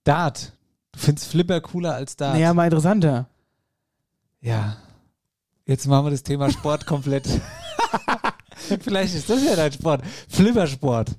[0.03, 0.53] Dart.
[0.93, 2.33] Du findest Flipper cooler als Dart.
[2.35, 3.27] Naja, mal interessanter.
[4.41, 4.77] Ja.
[5.65, 7.27] Jetzt machen wir das Thema Sport komplett.
[8.81, 10.01] vielleicht ist das ja dein Sport.
[10.29, 11.09] Flippersport.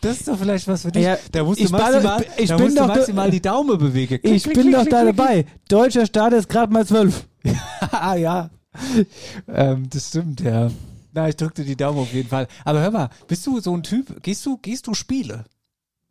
[0.00, 1.04] Das ist doch vielleicht was für dich.
[1.04, 4.18] Ja, da musst du maximal, ich da bin musst du doch- maximal die Daumen bewegen.
[4.20, 5.46] Klick, Ich klick, bin klick, doch da dabei.
[5.68, 7.28] Deutscher Start ist gerade mal zwölf.
[7.92, 8.50] ah ja.
[9.48, 10.70] ähm, das stimmt, ja.
[11.12, 12.48] Na, ich drückte die Daumen auf jeden Fall.
[12.64, 15.44] Aber hör mal, bist du so ein Typ, gehst du, gehst du Spiele?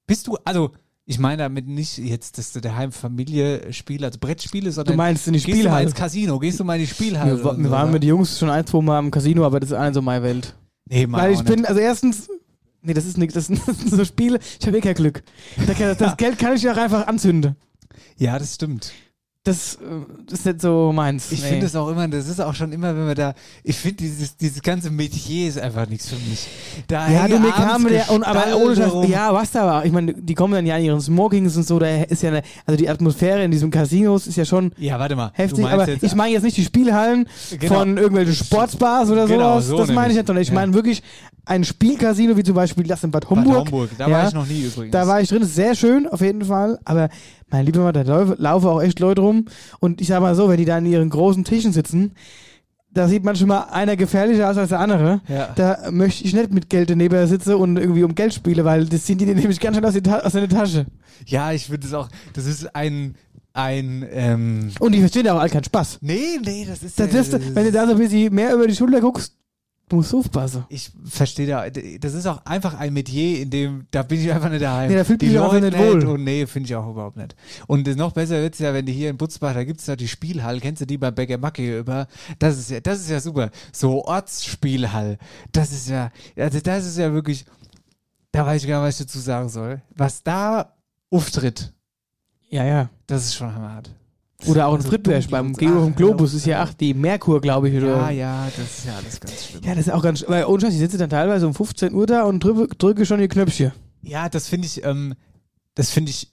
[0.05, 0.71] Bist du, also,
[1.05, 5.25] ich meine damit nicht jetzt, dass du daheim Familie spiele, also Brettspiele, sondern Du meinst
[5.27, 5.85] in die gehst du mal Spielhalle?
[5.85, 7.37] ins Casino, gehst du mal in die Spielhalle?
[7.37, 7.93] Wir, oder wir so, waren ne?
[7.93, 10.23] mit den Jungs schon ein, zwei Mal im Casino, aber das ist eine so meine
[10.23, 10.55] Welt.
[10.87, 12.29] Nee, mal Weil ich bin, also erstens,
[12.83, 13.59] nee, das ist nichts, das sind
[13.89, 15.23] so Spiele, ich habe eh kein Glück.
[15.65, 17.55] Da kann- Das Geld kann ich ja auch einfach anzünden.
[18.17, 18.91] Ja, das stimmt.
[19.43, 19.79] Das, äh,
[20.27, 21.31] das ist nicht so meins.
[21.31, 21.49] Ich nee.
[21.49, 23.33] finde es auch immer, das ist auch schon immer, wenn wir da,
[23.63, 26.47] ich finde dieses, dieses ganze Metier ist einfach nichts für mich.
[26.87, 29.09] Da Ja, du, kam der, und, aber ohne Scheiß, rum.
[29.09, 31.79] ja, was da aber, ich meine, die kommen dann ja in ihren Smokings und so,
[31.79, 35.15] da ist ja eine, also die Atmosphäre in diesem Casinos ist ja schon Ja, warte
[35.15, 35.31] mal.
[35.33, 37.27] heftig, aber ich meine jetzt nicht die Spielhallen
[37.59, 37.73] Genau.
[37.79, 41.01] von irgendwelchen Sportsbars oder Genau, sowas, so das meine ich nicht, sondern ich meine wirklich
[41.45, 43.57] ein Spielcasino, wie zum Beispiel das in Bad Bad Homburg.
[43.71, 44.91] Homburg, da ja, war ich noch nie übrigens.
[44.91, 47.09] Da war ich drin, ist sehr schön, auf jeden Fall, aber
[47.49, 49.45] mein lieber Mann, da lau- laufen auch echt Leute rum
[49.79, 52.11] und ich sag mal so, wenn die da an ihren großen Tischen sitzen,
[52.93, 55.21] da sieht man schon mal einer gefährlicher aus als der andere.
[55.29, 55.49] Ja.
[55.55, 59.05] Da möchte ich nicht mit Geld daneben sitzen und irgendwie um Geld spiele, weil das
[59.05, 60.85] ziehen die nämlich ganz schnell aus, aus deiner Tasche.
[61.25, 63.15] Ja, ich finde es auch, das ist ein,
[63.53, 65.99] ein, ähm, Und die verstehen ja auch all keinen Spaß.
[66.01, 68.67] nee, nee, das ist, Das, äh, das, wenn du da so ein bisschen mehr über
[68.67, 69.35] die Schulter guckst,
[69.91, 70.65] du musst aufpassen.
[70.69, 74.49] ich verstehe da, das ist auch einfach ein Metier, in dem, da bin ich einfach
[74.49, 74.89] nicht daheim.
[74.89, 76.05] Nee, da fühlt die mich auch Leute nicht wohl.
[76.07, 77.35] Und nee, finde ich auch überhaupt nicht.
[77.67, 80.59] Und noch besser wird's ja, wenn du hier in Butzbach, da gibt's da die Spielhall,
[80.59, 82.07] kennst du die bei Bäcker Macke über?
[82.39, 83.51] Das ist ja, das ist ja super.
[83.71, 85.17] So Ortsspielhall.
[85.51, 87.45] Das ist ja, also das ist ja wirklich,
[88.31, 89.81] da weiß ich gar nicht, was ich dazu sagen soll.
[89.95, 90.73] Was da
[91.09, 91.73] auftritt,
[92.49, 92.89] Ja, ja.
[93.07, 93.91] das ist schon hammerhart.
[94.47, 97.69] Oder auch in Friedberg dunkel beim Geo vom Globus ist ja ach die Merkur, glaube
[97.69, 97.77] ich.
[97.77, 97.95] Oder?
[97.95, 99.61] Ja, ja, das ist ja alles ganz schlimm.
[99.63, 102.05] Ja, das ist auch ganz, weil ohne Scheiß, ich sitze dann teilweise um 15 Uhr
[102.07, 103.71] da und drücke, drücke schon die Knöpfchen.
[104.01, 105.13] Ja, das finde ich, ähm,
[105.75, 106.31] das finde ich,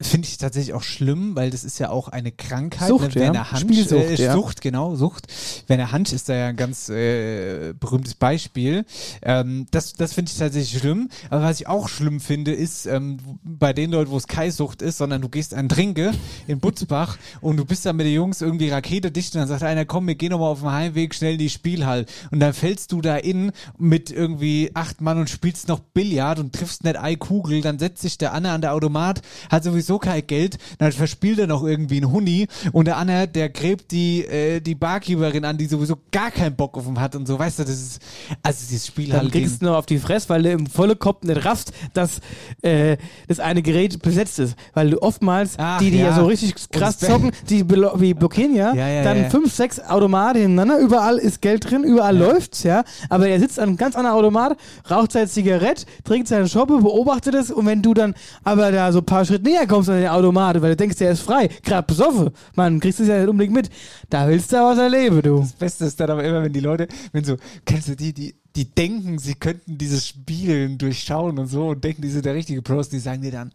[0.00, 2.88] finde ich tatsächlich auch schlimm, weil das ist ja auch eine Krankheit.
[2.88, 3.26] Sucht, ne?
[3.26, 3.50] ja.
[3.50, 4.32] Hansch, Spielsucht, äh, ja.
[4.32, 5.26] Sucht, genau, Sucht.
[5.66, 8.86] Werner Hansch ist da ja ein ganz äh, berühmtes Beispiel.
[9.22, 11.10] Ähm, das das finde ich tatsächlich schlimm.
[11.28, 14.80] Aber was ich auch schlimm finde, ist ähm, bei den Leuten, wo es keine Sucht
[14.80, 16.12] ist, sondern du gehst an Trinke
[16.46, 19.62] in Butzbach und du bist da mit den Jungs irgendwie Rakete dicht und dann sagt
[19.62, 22.06] einer, komm, wir gehen nochmal auf dem Heimweg schnell in die Spielhall.
[22.30, 26.54] Und dann fällst du da in mit irgendwie acht Mann und spielst noch Billard und
[26.54, 29.20] triffst nicht eine Kugel, dann setzt sich der Anne an der Automat,
[29.50, 33.48] hat sowieso kein Geld, dann verspielt er noch irgendwie einen Huni und der Anne, der
[33.48, 37.26] gräbt die, äh, die Barkeeperin an, die sowieso gar keinen Bock auf ihn hat und
[37.26, 38.02] so, weißt du, das ist,
[38.42, 40.96] also dieses Spiel Dann halt kriegst du noch auf die Fresse, weil du im volle
[40.96, 42.20] Kopf nicht raffst, dass
[42.62, 42.96] äh,
[43.28, 44.56] das eine Gerät besetzt ist.
[44.74, 46.08] Weil du oftmals, Ach, die, die ja.
[46.08, 46.14] ja.
[46.14, 50.40] so richtig krass zocken, die, blo die blockieren ja, Ja, ja, dann fünf, sechs Automaten
[50.40, 52.84] hintereinander, überall ist Geld drin, überall läuft's, ja.
[53.08, 54.56] Aber er sitzt an einem ganz anderen Automat,
[54.90, 58.14] raucht seine Zigarette, trinkt seine Schoppe, beobachtet es und wenn du dann
[58.44, 61.12] aber da so ein paar Schritte näher kommst an den Automat, weil du denkst, der
[61.12, 63.70] ist frei, gerade besoffen, man kriegst es ja nicht unbedingt mit,
[64.08, 65.40] da willst du was erleben, du.
[65.40, 68.34] Das Beste ist dann aber immer, wenn die Leute, wenn so, kennst du die, die,
[68.56, 72.62] die denken, sie könnten dieses Spiel durchschauen und so und denken, die sind der richtige
[72.62, 73.52] Pros, die sagen dir dann,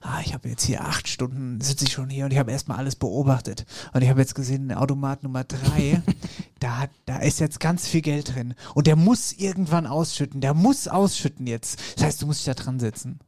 [0.00, 2.78] ah, ich habe jetzt hier acht Stunden, sitze ich schon hier und ich habe erstmal
[2.78, 3.66] alles beobachtet.
[3.92, 6.02] Und ich habe jetzt gesehen, Automat Nummer drei,
[6.60, 8.54] da, hat- da ist jetzt ganz viel Geld drin.
[8.74, 11.78] Und der muss irgendwann ausschütten, der muss ausschütten jetzt.
[11.96, 13.18] Das heißt, du musst dich da dran setzen.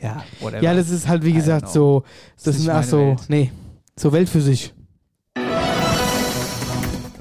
[0.00, 0.62] Ja, whatever.
[0.62, 2.04] Ja, das ist halt, wie gesagt, so,
[2.36, 3.20] Das das ist ach so, Welt.
[3.28, 3.52] nee,
[3.96, 4.72] so Welt für sich.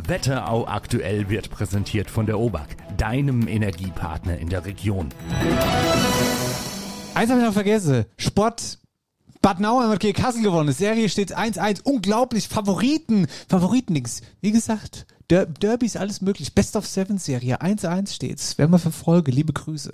[0.06, 5.10] Wetterau aktuell wird präsentiert von der OBAK, deinem Energiepartner in der Region.
[7.14, 8.06] Eins habe ich noch vergessen.
[8.18, 8.80] Sport.
[9.42, 10.68] Bad Nauheim hat gegen Kassel gewonnen.
[10.68, 11.82] Die Serie steht 1-1.
[11.84, 12.48] Unglaublich.
[12.48, 13.28] Favoriten.
[13.50, 14.22] Favoriten nix.
[14.42, 16.54] Wie gesagt, Der Derby ist alles möglich.
[16.56, 17.62] Best of Seven Serie.
[17.62, 18.58] 1-1 steht's.
[18.58, 19.32] Werden wir verfolge.
[19.32, 19.94] Liebe Grüße.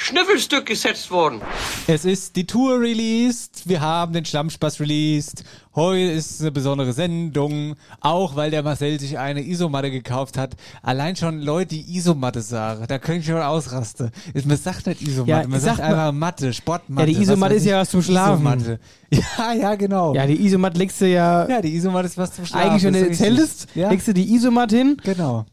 [0.00, 1.40] Schnüffelstück gesetzt worden?
[1.88, 3.62] Es ist die Tour released.
[3.68, 5.42] Wir haben den Schlammspaß released.
[5.74, 7.74] Heute ist eine besondere Sendung.
[8.00, 10.54] Auch weil der Marcel sich eine Isomatte gekauft hat.
[10.82, 14.12] Allein schon Leute, die Isomatte sagen, da könnte ich schon ausrasten.
[14.44, 17.10] Man sagt nicht Isomatte, Ja, man sagt sagt einfach Matte, Sportmatte.
[17.10, 18.34] Ja, die Isomatte ist ja was zum Schlafen.
[18.46, 18.78] Isomatte.
[19.10, 20.14] Ja, ja, genau.
[20.14, 22.70] Ja, die Isomatte legst du ja, Ja, die Isomatte ist was zum Schlafen.
[22.70, 24.96] eigentlich, wenn du zeltest, Ja, legst du die Isomatte hin.
[25.02, 25.44] genau.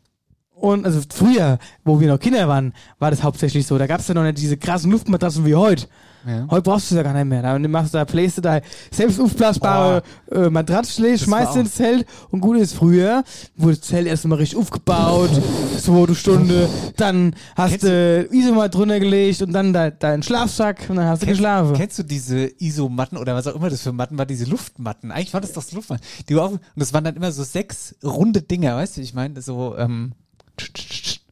[0.55, 3.77] Und also früher, wo wir noch Kinder waren, war das hauptsächlich so.
[3.77, 5.87] Da gab es ja noch nicht diese krassen Luftmatratzen wie heute.
[6.25, 6.47] Ja.
[6.49, 7.41] Heute brauchst du es ja gar nicht mehr.
[7.41, 10.01] Da machst du da, playst du da selbst aufblasbare
[10.31, 13.23] äh, Matratze, schmeißt ins Zelt und gut ist früher,
[13.55, 15.29] wurde das Zelt erstmal richtig aufgebaut,
[15.77, 21.05] zweite Stunde, dann hast du Isomat drunter gelegt und dann de deinen Schlafsack und dann
[21.05, 21.75] hast du geschlafen.
[21.75, 25.11] Kennst du diese Isomatten oder was auch immer das für Matten war, diese Luftmatten?
[25.11, 26.03] Eigentlich war das doch Luftmatten.
[26.27, 29.41] Die war, und das waren dann immer so sechs runde Dinger, weißt du, ich meine,
[29.41, 30.13] so, ähm,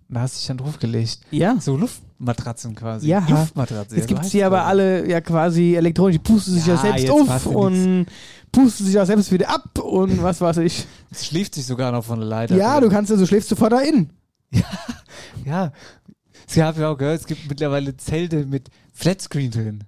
[0.10, 1.20] da hast du dich dann draufgelegt.
[1.32, 1.58] Ja.
[1.60, 3.08] So Luftmatratzen quasi.
[3.08, 3.96] Ja, Luftmatratze.
[3.96, 7.10] jetzt gibt es die aber alle ja quasi elektronisch, die pusten sich ja, Ja, selbst
[7.10, 8.06] auf und
[8.52, 10.86] pusten sich auch selbst wieder ab und was weiß ich.
[11.12, 12.56] Es schläft sich sogar noch von der Leiter.
[12.56, 14.10] Ja, du kannst ja, du schläfst sofort da in.
[15.46, 15.72] Ja.
[16.46, 19.84] Sie haben ja auch gehört, es gibt mittlerweile Zelte mit Flatscreen drin.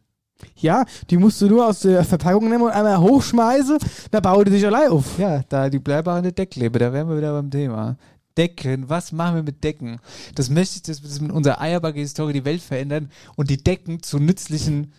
[0.56, 3.78] Ja, die musst du nur aus der Verpackung nehmen und einmal hochschmeißen,
[4.12, 5.18] da baut die sich allein auf.
[5.18, 7.98] Ja, da die bleibare Decklebe, da wären wir wieder beim Thema.
[8.38, 10.00] Decken, was machen wir mit Decken?
[10.36, 14.04] Das möchte ich, dass wir das mit unserer Eierbacke-Historie die Welt verändern und die Decken
[14.04, 14.94] zu nützlichen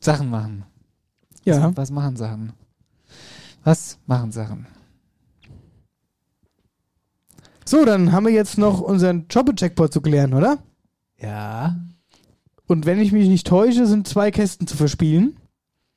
[0.00, 0.64] Sachen machen.
[1.44, 1.62] Ja.
[1.62, 2.52] Was, was machen Sachen?
[3.64, 4.66] Was machen Sachen?
[7.64, 10.58] So, dann haben wir jetzt noch unseren Jobbe-Checkpot zu klären, oder?
[11.18, 11.76] Ja.
[12.66, 15.36] Und wenn ich mich nicht täusche, sind zwei Kästen zu verspielen.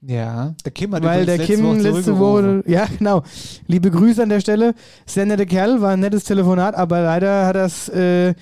[0.06, 0.54] Ja.
[0.66, 2.20] Der Kim hat Weil der letzte Kim Woche letzte.
[2.20, 3.24] Woche, ja genau,
[3.68, 4.74] liebe Grüße an der Stelle,
[5.06, 8.34] sehr netter Kerl, war ein nettes Telefonat, aber leider hat er es äh,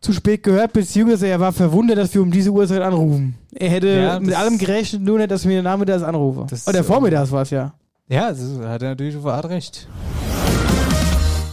[0.00, 3.34] zu spät gehört, beziehungsweise er war verwundert, dass wir um diese Uhrzeit anrufen.
[3.54, 6.46] Er hätte Ja, mit allem gerechnet, nur nicht, dass wir nachmittags anrufen.
[6.48, 7.74] Das, Oder äh, vormittags war es ja.
[8.08, 9.88] Ja, das hat er natürlich auf eine Art recht.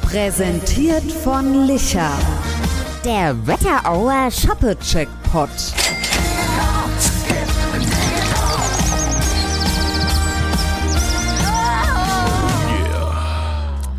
[0.04, 2.12] Präsentiert von Licher.
[3.04, 5.50] Der Wetterauer Shoppe-Checkpot.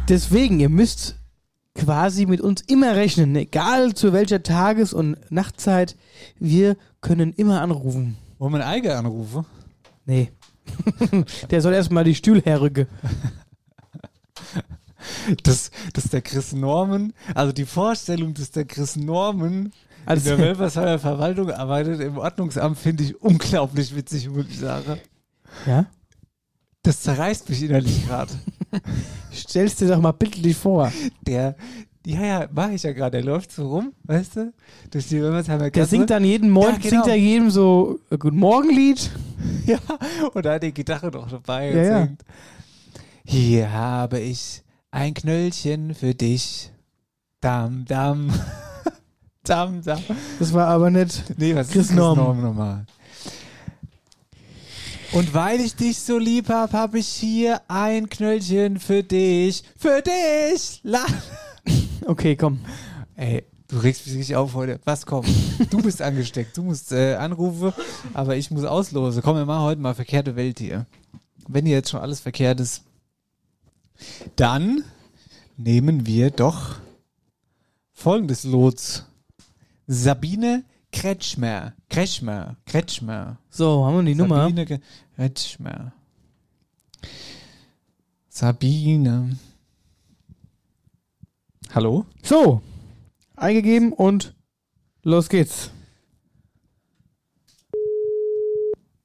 [0.09, 1.17] Deswegen, ihr müsst
[1.75, 5.97] quasi mit uns immer rechnen, egal zu welcher Tages- und Nachtzeit,
[6.39, 8.17] wir können immer anrufen.
[8.39, 9.47] Wollen wir einen Eiger anrufen?
[10.05, 10.31] Nee.
[11.51, 12.87] der soll erstmal die Stühle herrücken.
[15.43, 19.73] dass, dass der Chris Norman, also die Vorstellung, dass der Chris Norman
[20.05, 25.01] Also- in der Welversheimer Verwaltung arbeitet, im Ordnungsamt, finde ich unglaublich witzig, muss ich sagen.
[25.67, 25.87] Ja?
[26.83, 28.33] Das zerreißt mich innerlich gerade.
[29.33, 30.93] Stellst dir doch mal bildlich vor.
[31.27, 31.57] Der,
[32.07, 34.53] ja, ja, mache ich ja gerade, der läuft so rum, weißt du,
[34.91, 36.91] durch die Welversheimer Der singt dann jeden Morgen, Ja, genau.
[36.91, 39.11] singt er jedem so ein Guten Morgen-Lied.
[39.66, 39.79] Ja,
[40.33, 42.25] und da hat die Gitarre noch dabei Ja, und singt.
[43.25, 46.70] Hier habe ich ein Knöllchen für dich.
[47.41, 48.31] Dam, dam.
[49.45, 50.01] dam, dam.
[50.39, 51.97] Das war aber nicht Nee, was Chris ist Chris.
[51.99, 52.87] Norman nochmal?
[55.15, 59.62] Und weil ich dich so lieb hab, hab ich hier ein Knöllchen für dich.
[59.79, 60.81] Für dich!
[60.83, 61.07] La
[62.05, 62.59] Okay, komm.
[63.15, 64.81] Ey, du regst mich richtig auf heute.
[64.83, 65.29] Was kommt?
[65.71, 66.57] Du bist angesteckt.
[66.57, 67.73] Du musst äh, anrufen,
[68.12, 69.23] aber ich muss auslosen.
[69.23, 70.85] Komm, wir machen heute mal verkehrte Welt hier.
[71.47, 72.83] Wenn hier jetzt schon alles verkehrt ist,
[74.35, 74.83] dann
[75.57, 76.75] nehmen wir doch
[77.93, 79.05] folgendes Lots.
[79.87, 81.74] Sabine Kretschmer.
[81.90, 82.57] Kretschmer.
[82.66, 83.38] Kretschmer.
[83.51, 84.49] So, haben wir die Nummer.
[84.49, 84.80] Sabine
[85.16, 85.92] Kretschmer.
[88.28, 89.36] Sabine.
[91.74, 92.07] Hallo?
[92.22, 92.62] So,
[93.34, 94.34] eingegeben und
[95.03, 95.72] los geht's.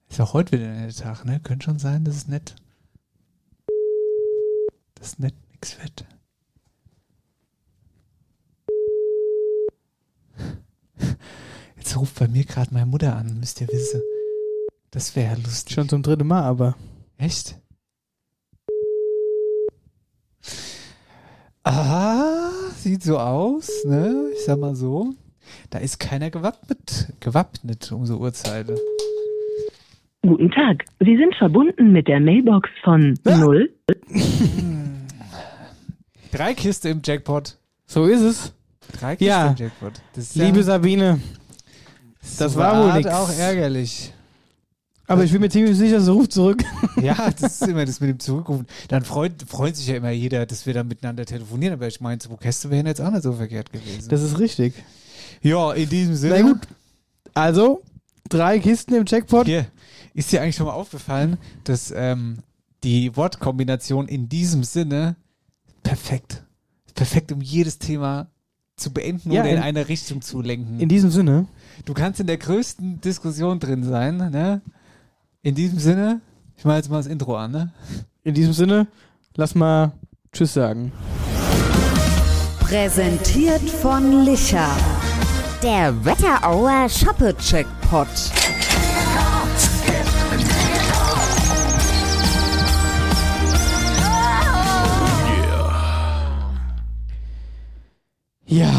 [0.10, 1.40] Ist auch heute wieder ein Tag, ne?
[1.40, 2.56] Könnte schon sein, dass es nett.
[4.94, 6.06] Das nett nix wird.
[11.80, 14.02] Jetzt ruft bei mir gerade meine Mutter an, müsst ihr wissen.
[14.92, 15.74] Das wäre ja lustig.
[15.76, 16.76] Schon zum dritten Mal, aber.
[17.18, 17.58] Echt?
[21.64, 24.30] Ah, sieht so aus, ne?
[24.34, 25.14] Ich sag mal so.
[25.70, 28.68] Da ist keiner gewappnet, gewappnet um so Uhrzeit.
[30.22, 30.84] Guten Tag.
[31.00, 33.70] Sie sind verbunden mit der Mailbox von 0.
[36.32, 37.58] Drei Kiste im Jackpot.
[37.86, 38.54] So ist es.
[39.00, 39.94] Drei Ja, Kisten Jackpot.
[40.14, 41.20] Das ist ja- liebe Sabine,
[42.38, 43.12] das war wohl Hart nichts.
[43.12, 44.14] auch ärgerlich.
[45.08, 46.64] Aber ich bin mir ziemlich sicher, sie ruft zurück.
[47.02, 48.68] Ja, das ist immer das mit dem Zurückrufen.
[48.90, 51.74] Dann freut, freut sich ja immer jeder, dass wir dann miteinander telefonieren.
[51.74, 54.10] Aber ich meine, Orchester wären jetzt auch nicht so verkehrt gewesen.
[54.10, 54.74] Das ist richtig.
[55.42, 56.36] ja, in diesem Sinne.
[56.44, 56.68] Na gut.
[57.34, 57.82] Also,
[58.28, 59.48] drei Kisten im Jackpot.
[59.48, 59.66] Hier,
[60.14, 62.40] ist dir eigentlich schon mal aufgefallen, dass ähm,
[62.84, 65.16] die Wortkombination in diesem Sinne
[65.82, 66.44] perfekt.
[66.96, 68.30] Perfekt, um jedes Thema
[68.80, 70.80] zu beenden Ja, oder in, in- eine Richtung zu lenken.
[70.80, 71.46] In diesem Sinne.
[71.86, 74.62] du kannst in der größten Diskussion drin sein, ne?
[75.42, 76.22] In diesem Sinne,
[76.58, 77.72] ich mache jetzt mal das Intro an, ne?
[78.24, 78.88] In diesem Sinne,
[79.36, 79.92] lass mal
[80.34, 80.92] Tschüss sagen.
[82.60, 84.68] Präsentiert von Licher.
[85.64, 88.08] Der Wetterauer Shoppe-Checkpot.
[98.50, 98.74] Ja.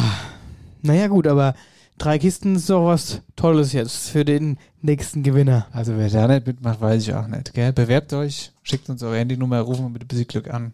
[0.83, 1.55] Naja, gut, aber
[1.97, 5.66] drei Kisten ist doch was Tolles jetzt für den nächsten Gewinner.
[5.73, 7.55] Also wer da nicht mitmacht, weiß ich auch nicht.
[7.55, 7.73] Gell?
[7.73, 10.73] Bewerbt euch, schickt uns eure Handynummer, rufen wir mit ein bisschen Glück an.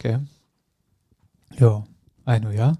[0.00, 0.20] Gell?
[1.58, 1.84] Ja.
[2.26, 2.74] Eino, ja?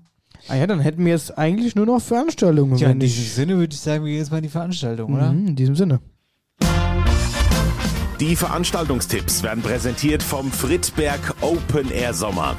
[0.49, 2.77] Ah ja, dann hätten wir jetzt eigentlich nur noch Veranstaltungen.
[2.77, 5.33] Ja, in diesem Sinne würde ich sagen, wir gehen jetzt mal in die Veranstaltung, oder?
[5.33, 6.01] Mhm, in diesem Sinne.
[8.21, 12.57] Die Veranstaltungstipps werden präsentiert vom Friedberg Open Air Sommer.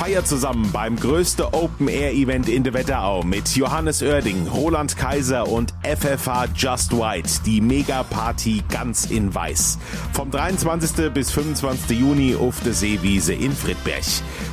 [0.00, 5.46] Feiert zusammen beim größten Open Air Event in der Wetterau mit Johannes Oerding, Roland Kaiser
[5.46, 9.76] und FFH Just White, die Mega Party ganz in weiß.
[10.14, 11.12] Vom 23.
[11.12, 12.00] bis 25.
[12.00, 14.04] Juni auf der Seewiese in Friedberg.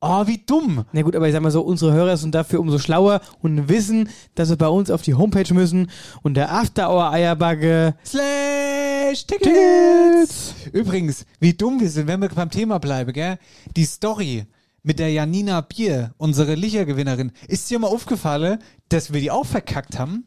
[0.00, 0.84] Oh, wie dumm.
[0.92, 4.08] Na gut, aber ich sag mal so, unsere Hörer sind dafür umso schlauer und wissen,
[4.34, 5.90] dass sie bei uns auf die Homepage müssen
[6.22, 8.69] und der After Hour Eierbagge Slash
[9.14, 9.24] Tickets.
[9.26, 10.54] Tickets.
[10.72, 13.38] Übrigens, wie dumm wir sind, wenn wir beim Thema bleiben, gell?
[13.76, 14.46] Die Story
[14.82, 18.58] mit der Janina Bier, unsere Lichergewinnerin, ist dir mal aufgefallen,
[18.88, 20.26] dass wir die auch verkackt haben?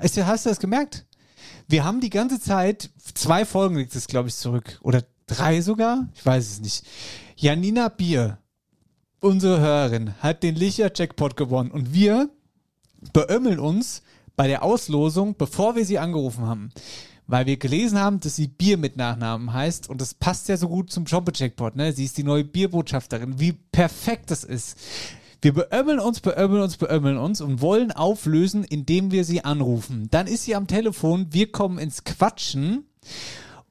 [0.00, 1.06] Ist dir- Hast du das gemerkt?
[1.68, 4.78] Wir haben die ganze Zeit, zwei Folgen liegt es, glaube ich, zurück.
[4.82, 6.08] Oder drei sogar?
[6.14, 6.84] Ich weiß es nicht.
[7.36, 8.38] Janina Bier,
[9.20, 11.70] unsere Hörerin, hat den Licher-Jackpot gewonnen.
[11.70, 12.28] Und wir
[13.12, 14.02] beömmeln uns
[14.36, 16.70] bei der Auslosung, bevor wir sie angerufen haben.
[17.32, 20.68] Weil wir gelesen haben, dass sie Bier mit Nachnamen heißt und das passt ja so
[20.68, 21.90] gut zum Shoppe-Jackpot, ne?
[21.94, 23.40] Sie ist die neue Bierbotschafterin.
[23.40, 24.76] Wie perfekt das ist.
[25.40, 30.08] Wir beömmeln uns, beömmeln uns, beömmeln uns und wollen auflösen, indem wir sie anrufen.
[30.10, 32.84] Dann ist sie am Telefon, wir kommen ins Quatschen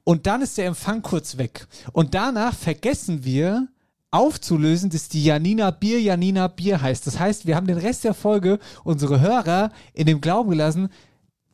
[0.04, 1.68] und dann ist der Empfang kurz weg.
[1.94, 3.68] Und danach vergessen wir
[4.10, 7.06] aufzulösen, dass die Janina Bier Janina Bier heißt.
[7.06, 10.90] Das heißt, wir haben den Rest der Folge unsere Hörer in dem Glauben gelassen,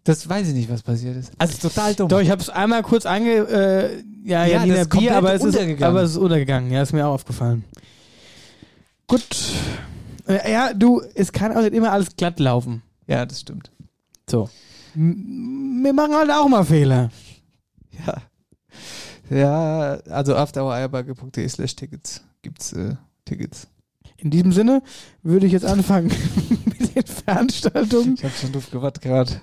[0.07, 1.31] das weiß ich nicht, was passiert ist.
[1.37, 2.07] Also total dumm.
[2.09, 3.31] Doch, ich habe es einmal kurz ange...
[3.47, 5.83] Äh, ja, Ja, Janina das ist Bier, aber es, ist, untergegangen.
[5.95, 6.71] aber es ist untergegangen.
[6.71, 7.63] Ja, ist mir auch aufgefallen.
[9.07, 9.25] Gut.
[10.27, 12.81] Äh, Ja, du, es kann auch nicht immer alles glatt laufen.
[13.07, 13.71] Ja, das stimmt.
[14.29, 14.49] So.
[14.95, 17.09] M- Wir machen halt auch mal Fehler.
[18.05, 18.21] Ja.
[19.29, 22.95] Ja, also afterhoureierbagge.de slash Tickets gibt's äh,
[23.25, 23.67] Tickets.
[24.17, 24.81] In diesem Sinne
[25.21, 26.07] würde ich jetzt anfangen
[26.65, 28.15] mit den Veranstaltungen.
[28.15, 29.41] Ich habe schon Luft gewartet gerade.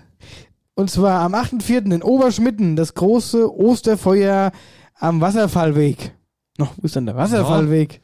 [0.75, 1.93] Und zwar am 8.4.
[1.95, 4.51] in Oberschmitten das große Osterfeuer
[4.95, 6.13] am Wasserfallweg.
[6.59, 8.01] Noch, wo ist denn der Wasserfallweg?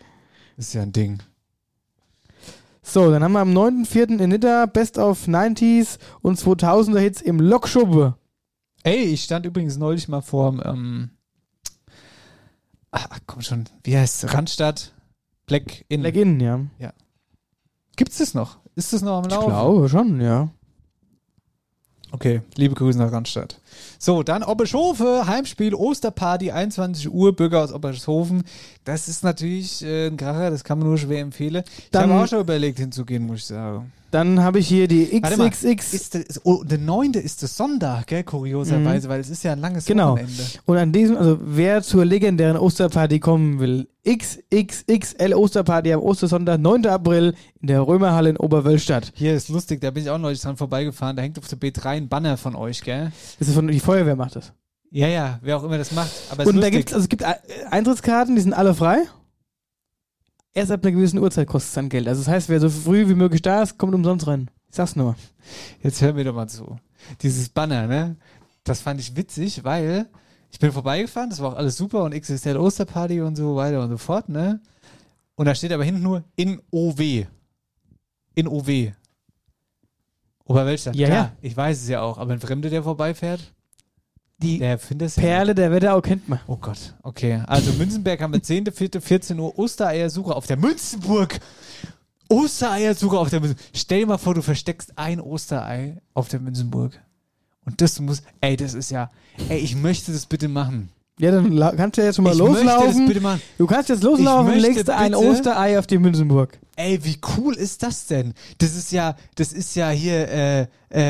[0.57, 1.19] Ist ja ein Ding.
[2.83, 4.21] So, dann haben wir am 9.4.
[4.21, 8.17] in Nidda Best of 90s und 2000er Hits im Lokschuppe.
[8.83, 11.11] Ey, ich stand übrigens neulich mal vor ähm,
[12.91, 14.93] ach, komm schon, wie heißt Randstadt?
[15.47, 16.01] Black Inn.
[16.03, 16.61] Black Inn, ja.
[16.79, 16.93] Ja.
[17.97, 18.59] Gibt's das noch?
[18.75, 19.49] Ist das noch am Ich Laufen?
[19.49, 20.49] glaube schon, ja.
[22.13, 23.61] Okay, liebe Grüße nach Randstadt.
[23.99, 28.43] So, dann Obershofe, Heimspiel, Osterparty, 21 Uhr, Bürger aus Obershofen.
[28.85, 31.63] Das ist natürlich äh, ein Kracher, das kann man nur schwer empfehlen.
[31.91, 33.93] Ich habe auch schon überlegt hinzugehen, muss ich sagen.
[34.11, 36.11] Dann habe ich hier die XXX.
[36.11, 37.13] Das, ist, oh, der 9.
[37.13, 40.13] ist das Sonntag, gell, kurioserweise, weil es ist ja ein langes Genau.
[40.13, 40.43] Wochenende.
[40.67, 46.87] Und an diesem, also wer zur legendären Osterparty kommen will, XXXL Osterparty am Ostersonntag, 9.
[46.87, 49.13] April in der Römerhalle in Oberwölstadt.
[49.15, 51.85] Hier ist lustig, da bin ich auch neulich dran vorbeigefahren, da hängt auf der B3
[51.87, 53.13] ein Banner von euch, gell?
[53.39, 54.53] Das ist von, die Feuerwehr macht das.
[54.91, 56.11] Ja, ja, wer auch immer das macht.
[56.33, 56.73] Aber es Und da lustig.
[56.79, 57.35] gibt's, also es gibt äh,
[57.71, 59.03] Eintrittskarten, die sind alle frei.
[60.53, 62.09] Erst ab einer gewissen Uhrzeit kostet es dann Geld.
[62.09, 64.51] Also das heißt, wer so früh wie möglich da ist, kommt umsonst rein.
[64.71, 65.17] Sag's nur.
[65.83, 66.77] Jetzt hör mir doch mal zu.
[67.23, 68.17] Dieses Banner, ne?
[68.65, 70.09] Das fand ich witzig, weil
[70.51, 73.91] ich bin vorbeigefahren, das war auch alles super und XXL Osterparty und so weiter und
[73.91, 74.61] so fort, ne?
[75.37, 77.27] Und da steht aber hinten nur in OW.
[78.35, 78.93] In OW.
[80.45, 80.97] Oberweltstadt.
[80.97, 81.33] Ja, Klar, ja.
[81.41, 83.55] Ich weiß es ja auch, aber ein Fremde, der vorbeifährt,
[84.43, 86.41] Die der es ja Perle der Wetterau kennt man.
[86.47, 87.43] Oh Gott, okay.
[87.47, 89.01] Also Münzenberg haben wir 10.4.
[89.01, 91.41] 14 Uhr Ostereiersuche auf der Münzenburg.
[92.29, 93.67] Ostereiersuche auf der Münzenburg.
[93.75, 96.99] Stell dir mal vor, du versteckst ein Osterei auf der Münzenburg.
[97.67, 99.11] Und das muss, ey, das ist ja,
[99.49, 100.91] ey, ich möchte das bitte machen.
[101.19, 102.99] Ja, dann kannst du ja jetzt schon mal Ich möchte loslaufen.
[103.01, 103.43] das bitte machen.
[103.59, 106.59] Du kannst jetzt loslaufen und legst ein Osterei auf die Münzenburg.
[106.77, 108.33] Ey, wie cool ist das denn?
[108.57, 110.67] Das ist ja, das ist ja hier äh,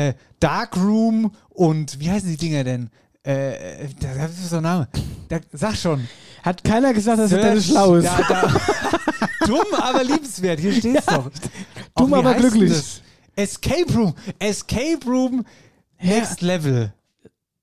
[0.09, 2.89] äh, Darkroom und wie heißen die Dinger denn?
[3.25, 4.87] Äh, äh, da da ist so ein Name.
[5.29, 6.07] Da, sag schon.
[6.43, 8.05] Hat keiner gesagt, dass Search- das schlau ist.
[8.07, 8.61] Da, da.
[9.45, 10.59] Dumm, aber liebenswert.
[10.59, 11.29] Hier steht's doch.
[11.95, 12.69] Dumm, aber glücklich.
[12.71, 13.01] das?
[13.35, 14.13] Escape Room.
[14.39, 15.45] Escape Room
[16.01, 16.93] Next Level.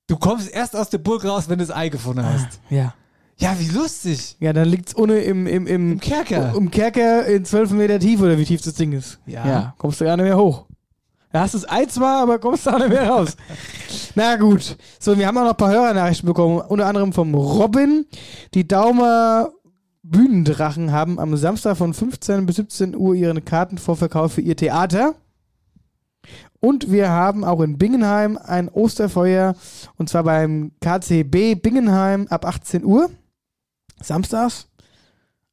[0.07, 2.61] Du kommst erst aus der Burg raus, wenn du das Ei gefunden hast.
[2.71, 2.95] Ja.
[3.37, 4.37] Ja, wie lustig.
[4.41, 6.55] Ja, dann liegt's ohne im, im, im, Im Kerker.
[6.57, 9.19] Im Kerker in 12 Meter Tiefe oder wie tief das Ding ist.
[9.27, 9.47] Ja.
[9.47, 10.65] Ja, kommst du gar nicht mehr hoch.
[11.31, 13.37] Da hast du das Ei zwar, aber kommst du auch nicht mehr raus.
[14.15, 14.77] Na gut.
[14.99, 16.61] So, wir haben auch noch ein paar Hörernachrichten bekommen.
[16.61, 18.07] Unter anderem vom Robin.
[18.55, 19.51] Die Daumer
[20.03, 25.15] Bühnendrachen haben am Samstag von 15 bis 17 Uhr ihren Kartenvorverkauf für ihr Theater.
[26.61, 29.55] Und wir haben auch in Bingenheim ein Osterfeuer
[29.97, 33.11] und zwar beim KCB Bingenheim ab 18 Uhr.
[34.03, 34.69] Samstags.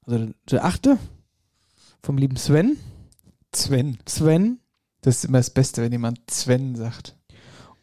[0.05, 0.89] Also der 8.
[2.01, 2.77] vom lieben Sven.
[3.53, 3.97] Sven.
[4.07, 4.59] Sven.
[5.05, 7.15] Das ist immer das Beste, wenn jemand Sven sagt.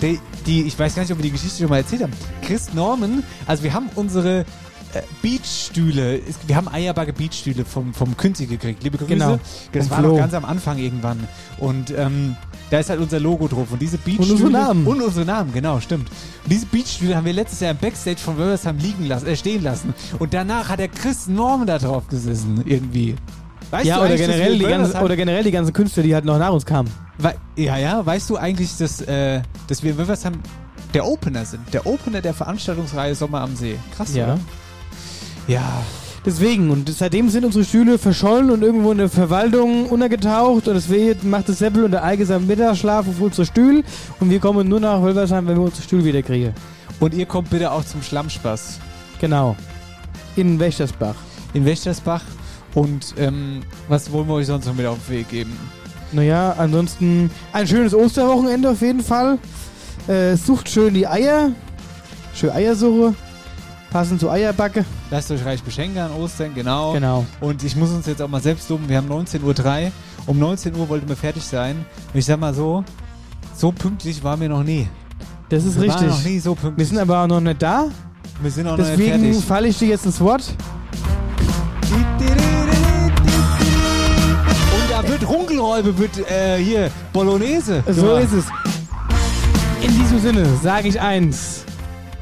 [0.00, 2.12] die, die, ich weiß gar nicht, ob wir die Geschichte schon mal erzählt haben.
[2.42, 8.46] Chris Norman, also wir haben unsere äh, Beachstühle, wir haben Eierbagge Beachstühle vom, vom Künzi
[8.46, 8.82] gekriegt.
[8.82, 9.10] Liebe Grüße.
[9.10, 9.38] Genau.
[9.72, 10.08] Das Vom war Flo.
[10.12, 11.26] noch ganz am Anfang irgendwann.
[11.58, 12.36] Und ähm,
[12.72, 13.66] da ist halt unser Logo drauf.
[13.70, 14.32] Und diese Beachstühle.
[14.32, 14.86] unsere Namen.
[14.86, 16.08] Und unsere Namen, genau, stimmt.
[16.44, 19.62] Und diese Beachstühle haben wir letztes Jahr im Backstage von Wölversheim liegen lassen, äh, stehen
[19.62, 19.92] lassen.
[20.18, 23.14] Und danach hat der Chris Norman da drauf gesessen, irgendwie.
[23.70, 26.38] Weißt ja, du oder generell, die ganzen, oder generell die ganzen Künstler, die halt noch
[26.38, 26.88] nach uns kamen.
[27.18, 30.40] Wei- ja, ja, weißt du eigentlich, dass, äh, dass wir in Wölversheim
[30.94, 31.60] der Opener sind?
[31.74, 33.76] Der Opener der Veranstaltungsreihe Sommer am See.
[33.94, 34.24] Krass, Ja.
[34.24, 34.38] oder?
[35.46, 35.82] Ja.
[36.24, 41.28] Deswegen, und seitdem sind unsere Stühle verschollen und irgendwo in der Verwaltung untergetaucht und deswegen
[41.28, 43.82] macht das Seppel und der Eige seinen Mittagsschlaf auf unsere Stühle
[44.20, 46.54] und wir kommen nur nach Wölversheim, wenn wir unsere Stühle wieder kriegen.
[47.00, 48.78] Und ihr kommt bitte auch zum Schlammspaß.
[49.20, 49.56] Genau.
[50.36, 51.16] In Wächtersbach.
[51.54, 52.22] In Wächtersbach.
[52.74, 55.58] Und ähm, was wollen wir euch sonst noch mit auf den Weg geben?
[56.12, 59.38] Naja, ansonsten ein schönes Osterwochenende auf jeden Fall.
[60.06, 61.50] Äh, sucht schön die Eier.
[62.34, 63.14] Schön Eiersuche.
[63.92, 64.86] Passend zur Eierbacke.
[65.10, 66.94] Lasst euch reich beschenken an Ostern, genau.
[66.94, 67.26] Genau.
[67.40, 69.92] Und ich muss uns jetzt auch mal selbst loben, wir haben 19.03 Uhr.
[70.26, 71.84] Um 19 Uhr wollten wir fertig sein.
[72.12, 72.84] Und ich sag mal so,
[73.54, 74.88] so pünktlich waren wir noch nie.
[75.50, 76.08] Das ist wir richtig.
[76.08, 76.78] Waren noch nie so pünktlich.
[76.78, 77.88] Wir sind aber auch noch nicht da.
[78.40, 79.44] Wir sind auch noch nicht Deswegen fertig.
[79.44, 80.54] falle ich dir jetzt ins Wort.
[84.72, 87.84] Und da wird Runkelräube, wird äh, hier Bolognese.
[87.90, 88.22] So gemacht.
[88.22, 88.44] ist es.
[89.86, 91.64] In diesem Sinne sage ich eins.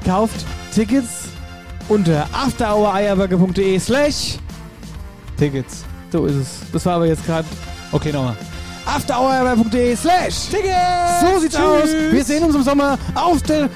[0.05, 0.45] Kauft
[0.75, 1.30] Tickets
[1.91, 4.39] unter afterhoureierbacke.de slash
[5.37, 5.85] Tickets.
[6.11, 6.49] So ist es.
[6.73, 7.47] Das war aber jetzt gerade.
[7.93, 8.37] Okay, nochmal.
[8.87, 11.21] afterhour.de slash Tickets.
[11.21, 11.65] So sieht's Tschüss.
[11.65, 11.89] aus.
[12.13, 13.69] Wir sehen uns im Sommer auf der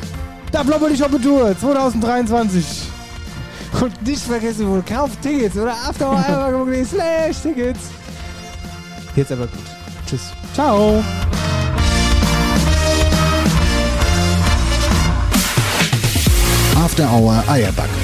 [0.52, 2.64] Dablobberli Shoppe Tour 2023.
[3.80, 7.80] Und nicht vergessen, wo kauft Tickets oder afterhour.de slash Tickets.
[9.16, 9.58] Jetzt aber gut.
[10.06, 10.30] Tschüss.
[10.54, 11.02] Ciao.
[16.76, 18.03] After Hour Eierback.